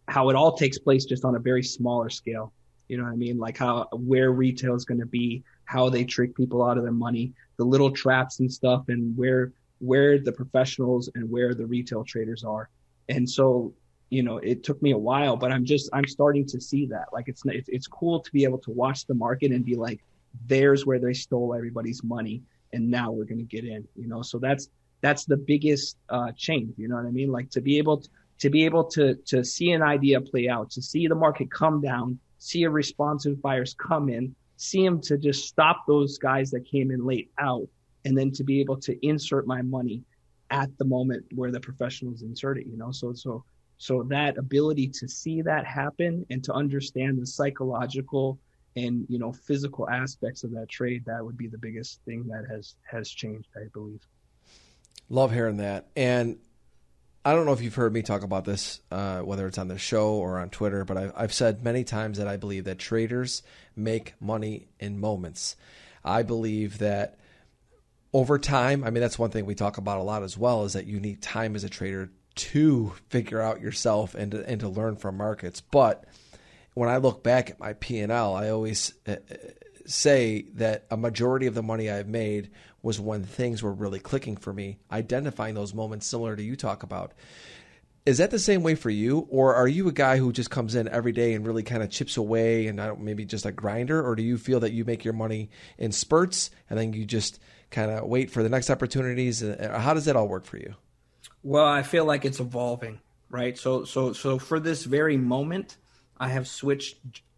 [0.09, 2.53] how it all takes place just on a very smaller scale.
[2.89, 3.39] You know what I mean?
[3.39, 6.93] Like how where retail is going to be, how they trick people out of their
[6.93, 12.05] money, the little traps and stuff, and where where the professionals and where the retail
[12.05, 12.69] traders are.
[13.09, 13.73] And so,
[14.11, 17.07] you know, it took me a while, but I'm just I'm starting to see that.
[17.11, 20.01] Like it's it's, it's cool to be able to watch the market and be like,
[20.47, 22.43] there's where they stole everybody's money,
[22.73, 23.87] and now we're going to get in.
[23.95, 24.69] You know, so that's
[25.01, 26.75] that's the biggest uh, change.
[26.77, 27.31] You know what I mean?
[27.31, 28.09] Like to be able to,
[28.41, 31.81] to be able to to see an idea play out, to see the market come
[31.81, 36.65] down, see a responsive buyers come in, see them to just stop those guys that
[36.67, 37.69] came in late out,
[38.05, 40.03] and then to be able to insert my money
[40.51, 42.91] at the moment where the professionals insert it, you know.
[42.93, 43.45] So so
[43.79, 48.39] so that ability to see that happen and to understand the psychological
[48.77, 52.45] and you know physical aspects of that trade, that would be the biggest thing that
[52.51, 54.01] has has changed, I believe.
[55.09, 55.87] Love hearing that.
[55.97, 56.39] And
[57.25, 59.79] I don't know if you've heard me talk about this, uh, whether it's on the
[59.79, 63.43] show or on Twitter, but I've, I've said many times that I believe that traders
[63.75, 65.57] make money in moments.
[66.05, 67.19] I believe that
[68.13, 70.75] over time, I mean, that's one thing we talk about a lot as well is
[70.75, 74.69] that you need time as a trader to figure out yourself and to, and to
[74.69, 75.61] learn from markets.
[75.61, 76.05] But
[76.77, 79.17] when I look back at my P&L, I always uh,
[79.87, 82.51] say that a majority of the money I've made
[82.83, 86.83] was when things were really clicking for me, identifying those moments similar to you talk
[86.83, 87.15] about.
[88.05, 90.75] Is that the same way for you, or are you a guy who just comes
[90.75, 94.15] in every day and really kind of chips away and maybe just a grinder, or
[94.15, 95.49] do you feel that you make your money
[95.79, 99.43] in spurts and then you just kind of wait for the next opportunities?
[99.43, 100.75] Uh, how does that all work for you?
[101.43, 103.01] Well, I feel like it's evolving,
[103.31, 103.57] right?
[103.57, 105.79] So, so, so for this very moment,
[106.19, 106.97] I have switched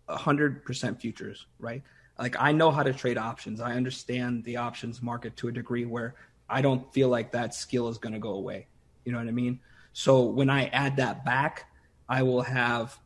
[0.08, 1.82] 100% futures, right?
[2.18, 3.60] Like I know how to trade options.
[3.60, 6.14] I understand the options market to a degree where
[6.48, 8.66] I don't feel like that skill is going to go away.
[9.04, 9.60] You know what I mean?
[9.92, 11.66] So when I add that back,
[12.08, 12.98] I will have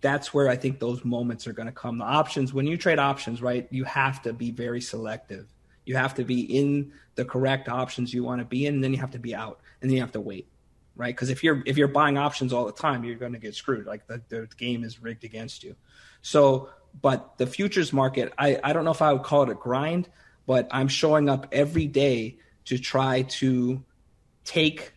[0.00, 1.98] that's where I think those moments are going to come.
[1.98, 5.46] The options, when you trade options, right, you have to be very selective.
[5.86, 8.92] You have to be in the correct options you want to be in, and then
[8.92, 10.48] you have to be out, and then you have to wait,
[10.96, 11.14] right?
[11.14, 13.86] Because if you're if you're buying options all the time, you're going to get screwed.
[13.86, 15.76] Like the, the game is rigged against you.
[16.22, 16.70] So,
[17.00, 20.08] but the futures market, I I don't know if I would call it a grind,
[20.46, 23.82] but I'm showing up every day to try to
[24.44, 24.92] take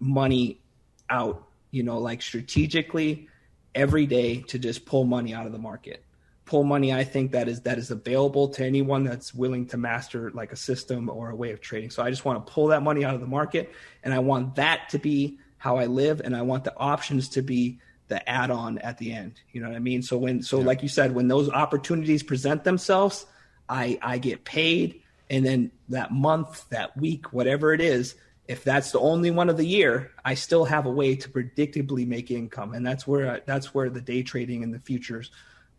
[0.00, 0.60] money
[1.08, 3.28] out, you know, like strategically
[3.74, 6.04] every day to just pull money out of the market.
[6.44, 10.30] Pull money, I think that is that is available to anyone that's willing to master
[10.32, 11.90] like a system or a way of trading.
[11.90, 13.72] So I just want to pull that money out of the market,
[14.02, 17.42] and I want that to be how I live, and I want the options to
[17.42, 17.78] be
[18.08, 19.40] the add-on at the end.
[19.52, 20.02] You know what I mean?
[20.02, 20.66] So when so yeah.
[20.66, 23.24] like you said, when those opportunities present themselves,
[23.68, 28.16] I I get paid, and then that month, that week, whatever it is,
[28.48, 32.06] if that's the only one of the year, I still have a way to predictably
[32.06, 35.30] make income, and that's where that's where the day trading and the futures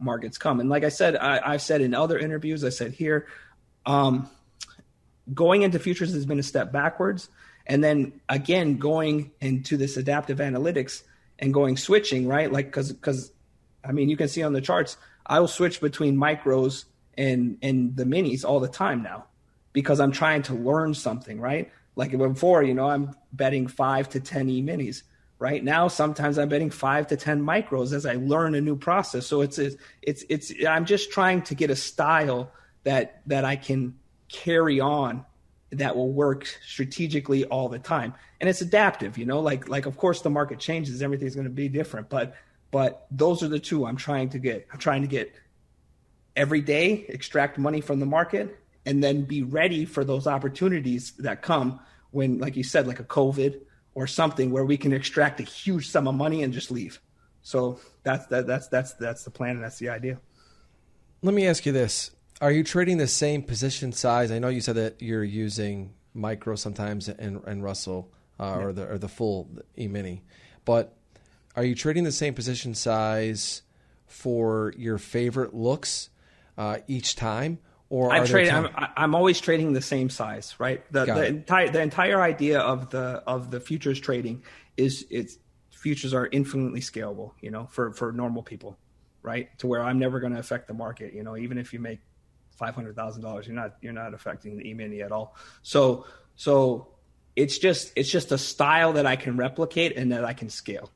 [0.03, 0.59] markets come.
[0.59, 3.27] And like I said, I, have said in other interviews, I said here,
[3.85, 4.29] um,
[5.33, 7.29] going into futures has been a step backwards,
[7.65, 11.03] and then again going into this adaptive analytics
[11.39, 13.31] and going switching right, like because because
[13.83, 16.85] I mean you can see on the charts, I will switch between micros
[17.17, 19.25] and and the minis all the time now
[19.71, 24.19] because I'm trying to learn something right like before, you know, I'm betting five to
[24.19, 25.03] 10 E minis.
[25.43, 29.27] Right now, sometimes I'm betting five to 10 micros as I learn a new process.
[29.27, 32.49] So it's, it's, it's, I'm just trying to get a style
[32.85, 33.95] that, that I can
[34.29, 35.25] carry on
[35.71, 38.13] that will work strategically all the time.
[38.39, 41.53] And it's adaptive, you know, like, like, of course the market changes, everything's going to
[41.53, 42.37] be different, but,
[42.71, 44.65] but those are the two I'm trying to get.
[44.71, 45.35] I'm trying to get
[46.37, 51.41] every day, extract money from the market and then be ready for those opportunities that
[51.41, 51.81] come
[52.11, 53.59] when, like you said, like a COVID
[53.95, 56.99] or something where we can extract a huge sum of money and just leave.
[57.41, 60.19] So that's that, that's that's that's the plan and that's the idea.
[61.21, 64.31] Let me ask you this: Are you trading the same position size?
[64.31, 68.65] I know you said that you're using micro sometimes and, and Russell uh, yeah.
[68.65, 70.23] or the or the full E mini,
[70.65, 70.95] but
[71.55, 73.61] are you trading the same position size
[74.07, 76.09] for your favorite looks
[76.57, 77.59] uh, each time,
[77.93, 78.55] Or I'm trading.
[78.55, 80.83] I'm, I'm always trading the same size, right?
[80.91, 84.41] The, the entire the entire idea of the of the futures trading
[84.77, 85.37] is it's
[85.69, 88.79] futures are infinitely scalable, you know, for for normal people,
[89.21, 89.55] right?
[89.59, 91.99] To where I'm never going to affect the market, you know, even if you make
[92.57, 95.35] five hundred thousand dollars, you're not you're not affecting the e-mini at all.
[95.61, 96.87] So so
[97.35, 100.89] it's just it's just a style that I can replicate and that I can scale.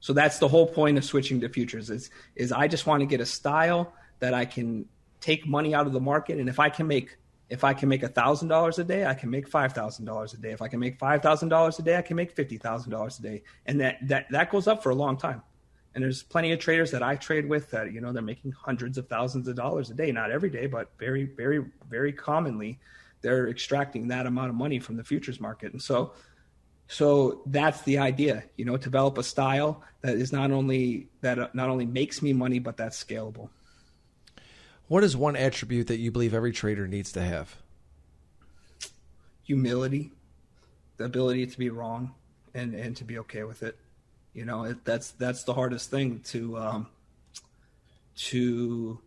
[0.00, 3.06] So that's the whole point of switching to futures is is I just want to
[3.06, 4.84] get a style that I can
[5.22, 7.16] take money out of the market and if I can make
[7.48, 10.38] if I can make thousand dollars a day, I can make five thousand dollars a
[10.38, 10.52] day.
[10.52, 13.18] If I can make five thousand dollars a day, I can make fifty thousand dollars
[13.18, 13.42] a day.
[13.66, 15.42] And that, that that goes up for a long time.
[15.94, 18.96] And there's plenty of traders that I trade with that, you know, they're making hundreds
[18.96, 20.10] of thousands of dollars a day.
[20.12, 22.78] Not every day, but very, very, very commonly
[23.22, 25.72] they're extracting that amount of money from the futures market.
[25.72, 26.12] And so
[26.88, 31.70] so that's the idea, you know, develop a style that is not only that not
[31.70, 33.48] only makes me money, but that's scalable.
[34.92, 37.56] What is one attribute that you believe every trader needs to have?
[39.44, 40.12] Humility,
[40.98, 42.12] the ability to be wrong,
[42.52, 43.78] and and to be okay with it.
[44.34, 46.86] You know, it, that's that's the hardest thing to um,
[48.16, 49.00] to,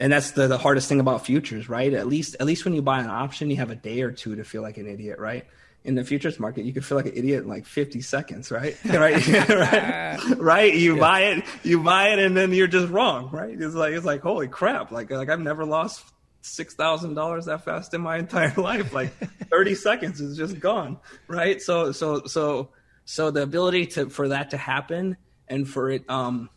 [0.00, 1.92] and that's the, the hardest thing about futures, right?
[1.92, 4.36] At least at least when you buy an option, you have a day or two
[4.36, 5.44] to feel like an idiot, right?
[5.86, 8.76] In the futures market, you could feel like an idiot in like 50 seconds, right?
[8.84, 10.74] right, right, right.
[10.74, 13.58] You buy it, you buy it, and then you're just wrong, right?
[13.58, 14.90] It's like it's like holy crap!
[14.90, 16.04] Like like I've never lost
[16.42, 18.92] six thousand dollars that fast in my entire life.
[18.92, 19.12] Like
[19.48, 21.62] thirty seconds is just gone, right?
[21.62, 22.70] So so so
[23.04, 25.16] so the ability to for that to happen
[25.48, 26.50] and for it um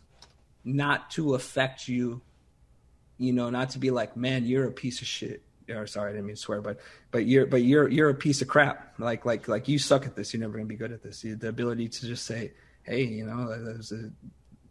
[0.64, 2.20] not to affect you,
[3.16, 5.42] you know, not to be like, man, you're a piece of shit.
[5.70, 8.42] Or sorry, I didn't mean to swear, but but you're but you're you're a piece
[8.42, 8.94] of crap.
[8.98, 10.32] Like like like you suck at this.
[10.32, 11.24] You're never gonna be good at this.
[11.24, 12.52] You, The ability to just say,
[12.82, 14.10] hey, you know, there's a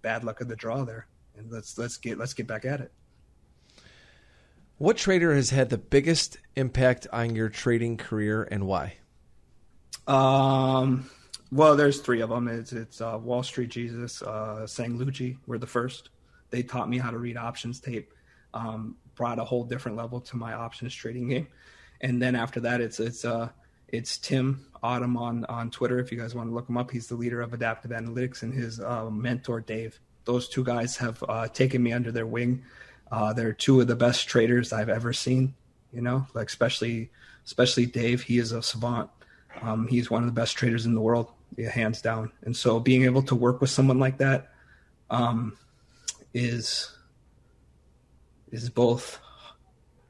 [0.01, 2.91] bad luck of the draw there, and let's let's get let's get back at it.
[4.77, 8.95] What trader has had the biggest impact on your trading career and why?
[10.07, 11.09] Um,
[11.51, 12.47] well, there's three of them.
[12.47, 16.09] It's it's uh, Wall Street Jesus, uh, Sanglucci were the first.
[16.49, 18.13] They taught me how to read options tape.
[18.53, 21.47] Um, brought a whole different level to my options trading game.
[21.99, 23.49] And then after that, it's it's uh
[23.89, 25.99] it's Tim Autumn on on Twitter.
[25.99, 28.53] If you guys want to look him up, he's the leader of Adaptive Analytics, and
[28.53, 29.99] his uh, mentor Dave.
[30.23, 32.63] Those two guys have uh, taken me under their wing.
[33.11, 35.53] Uh, they're two of the best traders I've ever seen.
[35.91, 37.09] You know, like especially
[37.45, 38.21] especially Dave.
[38.21, 39.09] He is a savant.
[39.61, 42.31] Um, he's one of the best traders in the world, hands down.
[42.43, 44.53] And so, being able to work with someone like that
[45.09, 45.57] um,
[46.33, 46.95] is
[48.51, 49.19] is both,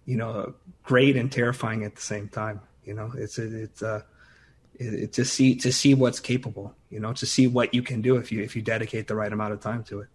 [0.06, 2.62] you know, great and terrifying at the same time.
[2.84, 4.02] You know, it's it's uh,
[4.76, 6.76] it, to see to see what's capable.
[6.90, 9.32] You know, to see what you can do if you if you dedicate the right
[9.32, 10.08] amount of time to it.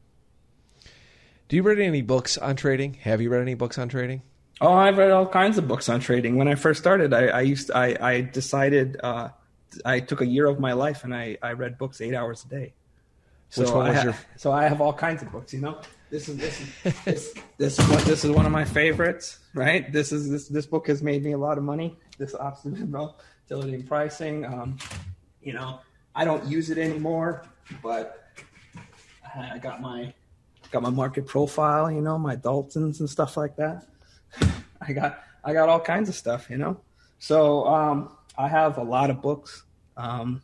[1.49, 2.95] Do you read any books on trading?
[3.03, 4.22] Have you read any books on trading?
[4.61, 6.37] Oh, I've read all kinds of books on trading.
[6.37, 9.29] When I first started, I, I used I, I decided uh,
[9.85, 12.49] I took a year of my life and I, I read books eight hours a
[12.49, 12.72] day.
[13.51, 15.53] So Which one I was ha- your- So I have all kinds of books.
[15.53, 15.81] You know,
[16.14, 19.40] this is this is this this is, one, this is one of my favorites.
[19.52, 19.92] Right.
[19.92, 21.98] This is this this book has made me a lot of money.
[22.18, 24.44] This option volatility and pricing.
[24.44, 24.78] Um,
[25.42, 25.80] you know,
[26.14, 27.44] I don't use it anymore,
[27.82, 28.28] but
[29.34, 30.14] I got my
[30.70, 31.90] got my market profile.
[31.90, 33.88] You know, my Daltons and stuff like that.
[34.80, 36.80] I got I got all kinds of stuff, you know.
[37.18, 39.64] So um, I have a lot of books.
[39.96, 40.42] Um,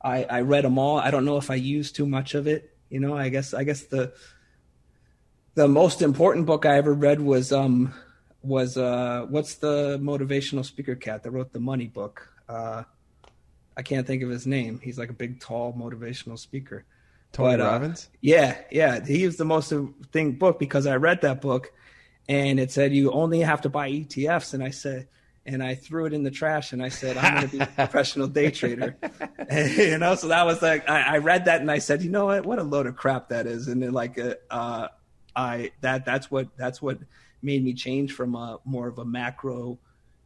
[0.00, 0.96] I I read them all.
[0.96, 2.72] I don't know if I used too much of it.
[2.88, 4.12] You know, I guess I guess the
[5.56, 7.92] the most important book I ever read was um
[8.42, 12.28] was uh what's the motivational speaker cat that wrote the money book?
[12.48, 12.84] Uh,
[13.76, 14.80] I can't think of his name.
[14.82, 16.84] He's like a big, tall, motivational speaker.
[17.32, 19.04] Tony But, uh, Yeah, yeah.
[19.04, 19.72] He was the most
[20.12, 21.72] thing book because I read that book
[22.28, 24.54] and it said you only have to buy ETFs.
[24.54, 25.08] And I said,
[25.44, 27.66] and I threw it in the trash and I said, I'm going to be a
[27.76, 28.96] professional day trader.
[29.50, 32.26] you know, so that was like, I, I read that and I said, you know
[32.26, 33.68] what, what a load of crap that is.
[33.68, 34.88] And then like, uh, uh,
[35.36, 36.98] I, that, that's what, that's what
[37.42, 39.78] made me change from a more of a macro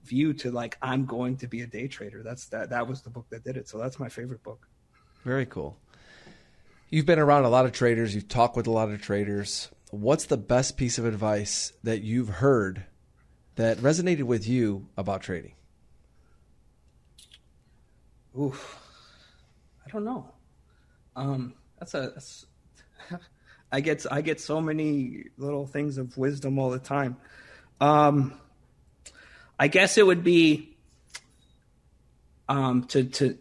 [0.04, 2.22] view to like, I'm going to be a day trader.
[2.22, 3.68] That's that, that was the book that did it.
[3.68, 4.66] So that's my favorite book.
[5.24, 5.76] Very cool.
[6.88, 9.68] You've been around a lot of traders, you've talked with a lot of traders.
[9.90, 12.86] What's the best piece of advice that you've heard
[13.56, 15.54] that resonated with you about trading?
[18.38, 18.78] Oof.
[19.86, 20.32] I don't know.
[21.16, 22.00] Um, that's a.
[22.14, 22.46] That's,
[23.72, 27.16] I get I get so many little things of wisdom all the time.
[27.80, 28.34] Um,
[29.58, 30.76] I guess it would be
[32.48, 33.38] um, to to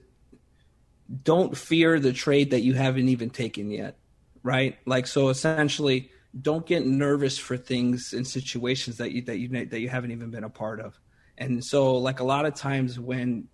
[1.24, 3.98] don't fear the trade that you haven't even taken yet,
[4.44, 4.78] right?
[4.86, 9.80] Like so, essentially, don't get nervous for things and situations that you that you that
[9.80, 11.00] you haven't even been a part of.
[11.38, 13.48] And so, like a lot of times when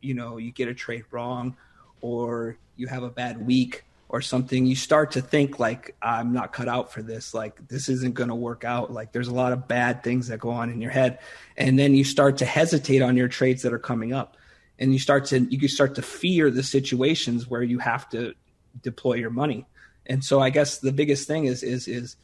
[0.00, 1.56] you know you get a trade wrong,
[2.00, 6.52] or you have a bad week or something, you start to think like I'm not
[6.52, 7.32] cut out for this.
[7.32, 8.92] Like this isn't going to work out.
[8.92, 11.18] Like there's a lot of bad things that go on in your head,
[11.56, 14.36] and then you start to hesitate on your trades that are coming up,
[14.78, 18.34] and you start to you start to fear the situations where you have to
[18.82, 19.66] deploy your money.
[20.04, 22.16] And so I guess the biggest thing is is is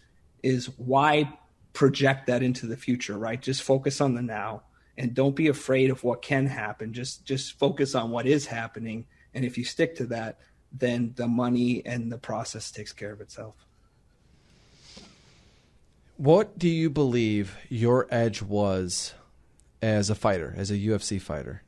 [0.42, 1.32] is why
[1.72, 3.40] project that into the future, right?
[3.40, 4.62] Just focus on the now
[4.98, 6.92] and don't be afraid of what can happen.
[6.92, 10.38] Just just focus on what is happening and if you stick to that,
[10.72, 13.54] then the money and the process takes care of itself.
[16.16, 19.14] What do you believe your edge was
[19.80, 21.62] as a fighter, as a UFC fighter?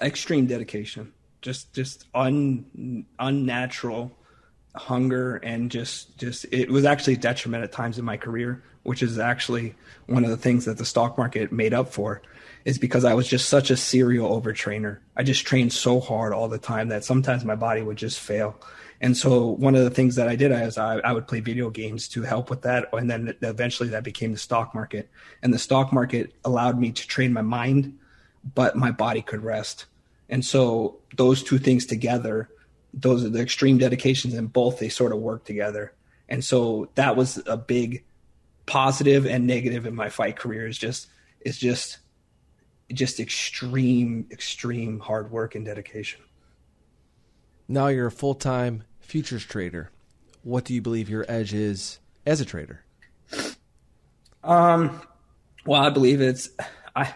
[0.00, 1.12] Extreme dedication.
[1.42, 4.10] Just just un, unnatural
[4.74, 9.18] hunger and just just it was actually detriment at times in my career, which is
[9.18, 9.74] actually
[10.06, 12.22] one of the things that the stock market made up for
[12.64, 14.98] is because I was just such a serial overtrainer.
[15.16, 18.58] I just trained so hard all the time that sometimes my body would just fail.
[19.00, 21.68] And so one of the things that I did is I, I would play video
[21.68, 22.88] games to help with that.
[22.92, 25.10] And then eventually that became the stock market.
[25.42, 27.98] And the stock market allowed me to train my mind,
[28.54, 29.84] but my body could rest.
[30.30, 32.48] And so those two things together,
[32.94, 35.92] those are the extreme dedications and both they sort of work together.
[36.28, 38.04] And so that was a big
[38.64, 41.08] positive and negative in my fight career is just
[41.42, 41.98] is just
[42.92, 46.20] just extreme, extreme hard work and dedication.
[47.66, 49.90] Now you're a full time futures trader.
[50.42, 52.84] What do you believe your edge is as a trader?
[54.42, 55.00] Um,
[55.64, 56.50] well, I believe it's
[56.94, 57.14] I.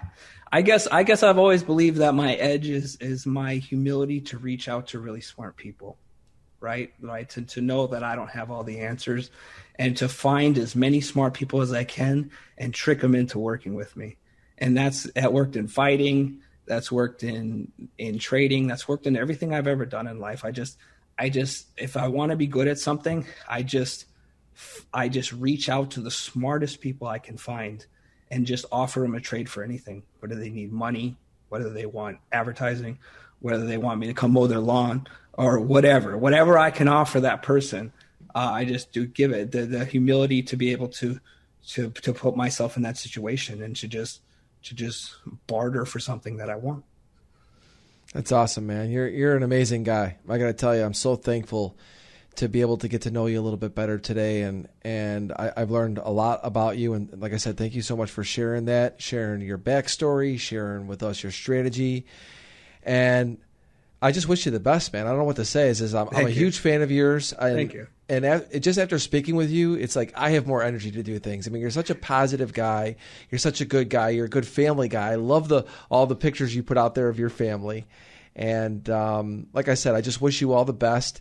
[0.51, 4.39] I guess I guess I've always believed that my edge is is my humility to
[4.39, 5.99] reach out to really smart people,
[6.59, 6.91] right?
[7.03, 9.31] Right to to know that I don't have all the answers,
[9.75, 13.75] and to find as many smart people as I can and trick them into working
[13.75, 14.17] with me
[14.59, 19.55] and that's that worked in fighting that's worked in in trading that's worked in everything
[19.55, 20.45] i've ever done in life.
[20.45, 20.77] I just
[21.19, 24.05] i just if i want to be good at something i just
[24.93, 27.87] i just reach out to the smartest people i can find
[28.31, 31.17] and just offer them a trade for anything whether they need money
[31.49, 32.99] whether they want advertising
[33.41, 36.19] whether they want me to come mow their lawn or whatever.
[36.19, 37.93] Whatever i can offer that person
[38.35, 41.21] uh, i just do give it the, the humility to be able to
[41.69, 44.21] to to put myself in that situation and to just
[44.65, 46.85] to just barter for something that I want.
[48.15, 48.91] That's awesome, man.
[48.91, 50.17] You're you're an amazing guy.
[50.29, 51.77] I got to tell you, I'm so thankful
[52.37, 55.33] to be able to get to know you a little bit better today, and and
[55.33, 56.95] I, have learned a lot about you.
[56.95, 60.87] And like I said, thank you so much for sharing that, sharing your backstory, sharing
[60.87, 62.07] with us your strategy,
[62.83, 63.39] and
[64.01, 65.07] I just wish you the best, man.
[65.07, 65.69] I don't know what to say.
[65.69, 67.35] Is, is I'm, I'm a huge fan of yours.
[67.35, 67.89] I, Thank you.
[68.11, 71.47] And just after speaking with you, it's like I have more energy to do things.
[71.47, 72.97] I mean, you're such a positive guy.
[73.31, 74.11] You're such a good guy.
[74.11, 75.13] You're a good family guy.
[75.13, 77.87] I love the all the pictures you put out there of your family.
[78.35, 81.21] And um, like I said, I just wish you all the best.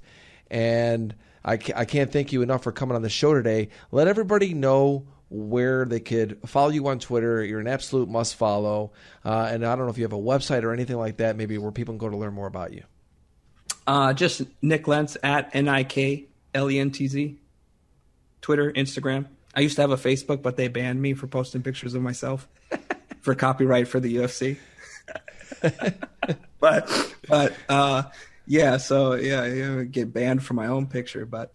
[0.50, 1.14] And
[1.44, 3.70] I, I can't thank you enough for coming on the show today.
[3.92, 7.44] Let everybody know where they could follow you on Twitter.
[7.44, 8.94] You're an absolute must follow.
[9.26, 11.58] Uh, and I don't know if you have a website or anything like that, maybe
[11.58, 12.84] where people can go to learn more about you.
[13.86, 16.28] Uh, just Nik Lentz at N I K
[16.58, 17.38] L E N T Z.
[18.42, 19.28] Twitter, Instagram.
[19.56, 22.48] I used to have a Facebook, but they banned me for posting pictures of myself
[23.22, 24.58] for copyright for the UFC.
[26.60, 28.04] but but uh,
[28.46, 31.54] yeah, so yeah, yeah, get banned for my own picture, but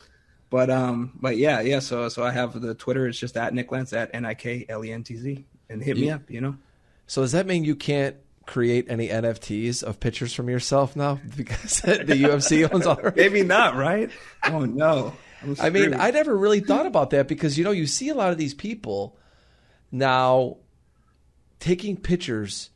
[0.51, 1.81] but um, but yeah, yeah.
[1.81, 3.07] So so I have the Twitter.
[3.07, 5.83] It's just at Nik Lentz at N I K L E N T Z, and
[5.83, 6.31] hit you, me up.
[6.31, 6.57] You know.
[7.07, 8.17] So does that mean you can't
[8.47, 13.21] create any NFTs of pictures from yourself now because the UFC owns already?
[13.21, 14.11] Maybe not, right?
[14.45, 15.15] Oh no.
[15.61, 18.31] I mean, I never really thought about that because you know you see a lot
[18.31, 19.19] of these people
[19.91, 20.59] now
[21.59, 22.71] taking pictures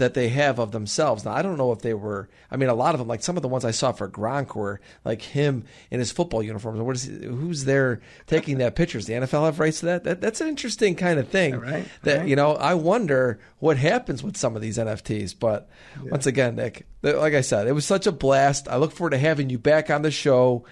[0.00, 1.24] that they have of themselves.
[1.24, 2.28] Now, I don't know if they were.
[2.50, 4.54] I mean, a lot of them, like some of the ones I saw for Gronk,
[4.54, 6.80] were like him in his football uniforms.
[6.80, 8.90] What is he, who's there taking that picture?
[8.90, 9.06] pictures?
[9.06, 10.04] The NFL have rights to that.
[10.04, 11.56] that that's an interesting kind of thing.
[11.56, 11.86] Right.
[12.02, 12.28] That right.
[12.28, 15.34] you know, I wonder what happens with some of these NFTs.
[15.38, 15.68] But
[16.02, 16.10] yeah.
[16.10, 18.68] once again, Nik, like I said, it was such a blast.
[18.68, 20.64] I look forward to having you back on the show.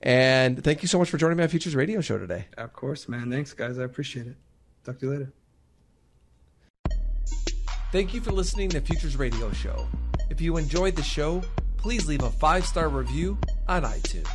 [0.00, 2.46] And thank you so much for joining me on Futures Radio Show today.
[2.56, 3.30] Of course, man.
[3.30, 3.78] Thanks, guys.
[3.78, 4.36] I appreciate it.
[4.84, 5.32] Talk to you later.
[7.90, 9.88] Thank you for listening to Futures Radio Show.
[10.28, 11.42] If you enjoyed the show,
[11.78, 14.26] please leave a five star review on iTunes.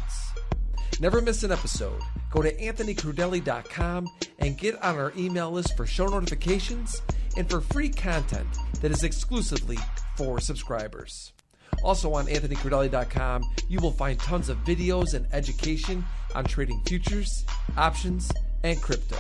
[1.00, 2.02] Never miss an episode.
[2.32, 4.08] Go to anthonycrudele.com
[4.40, 7.04] and get on our email list for show notifications
[7.38, 8.48] and for free content
[8.82, 9.78] that is exclusively
[10.18, 11.32] for subscribers.
[11.84, 17.46] Also on anthonycrudele.com, you will find tons of videos and education on trading futures,
[17.78, 18.32] options,
[18.64, 19.18] and crypto.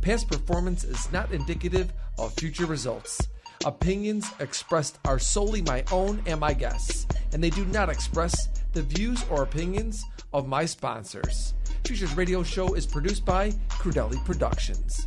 [0.00, 3.28] Past performance is not indicative of future results.
[3.66, 8.82] Opinions expressed are solely my own and my guests, and they do not express the
[8.82, 10.02] views or opinions
[10.32, 11.52] of my sponsors.
[11.84, 15.06] Futures Radio Show is produced by Crudele Productions.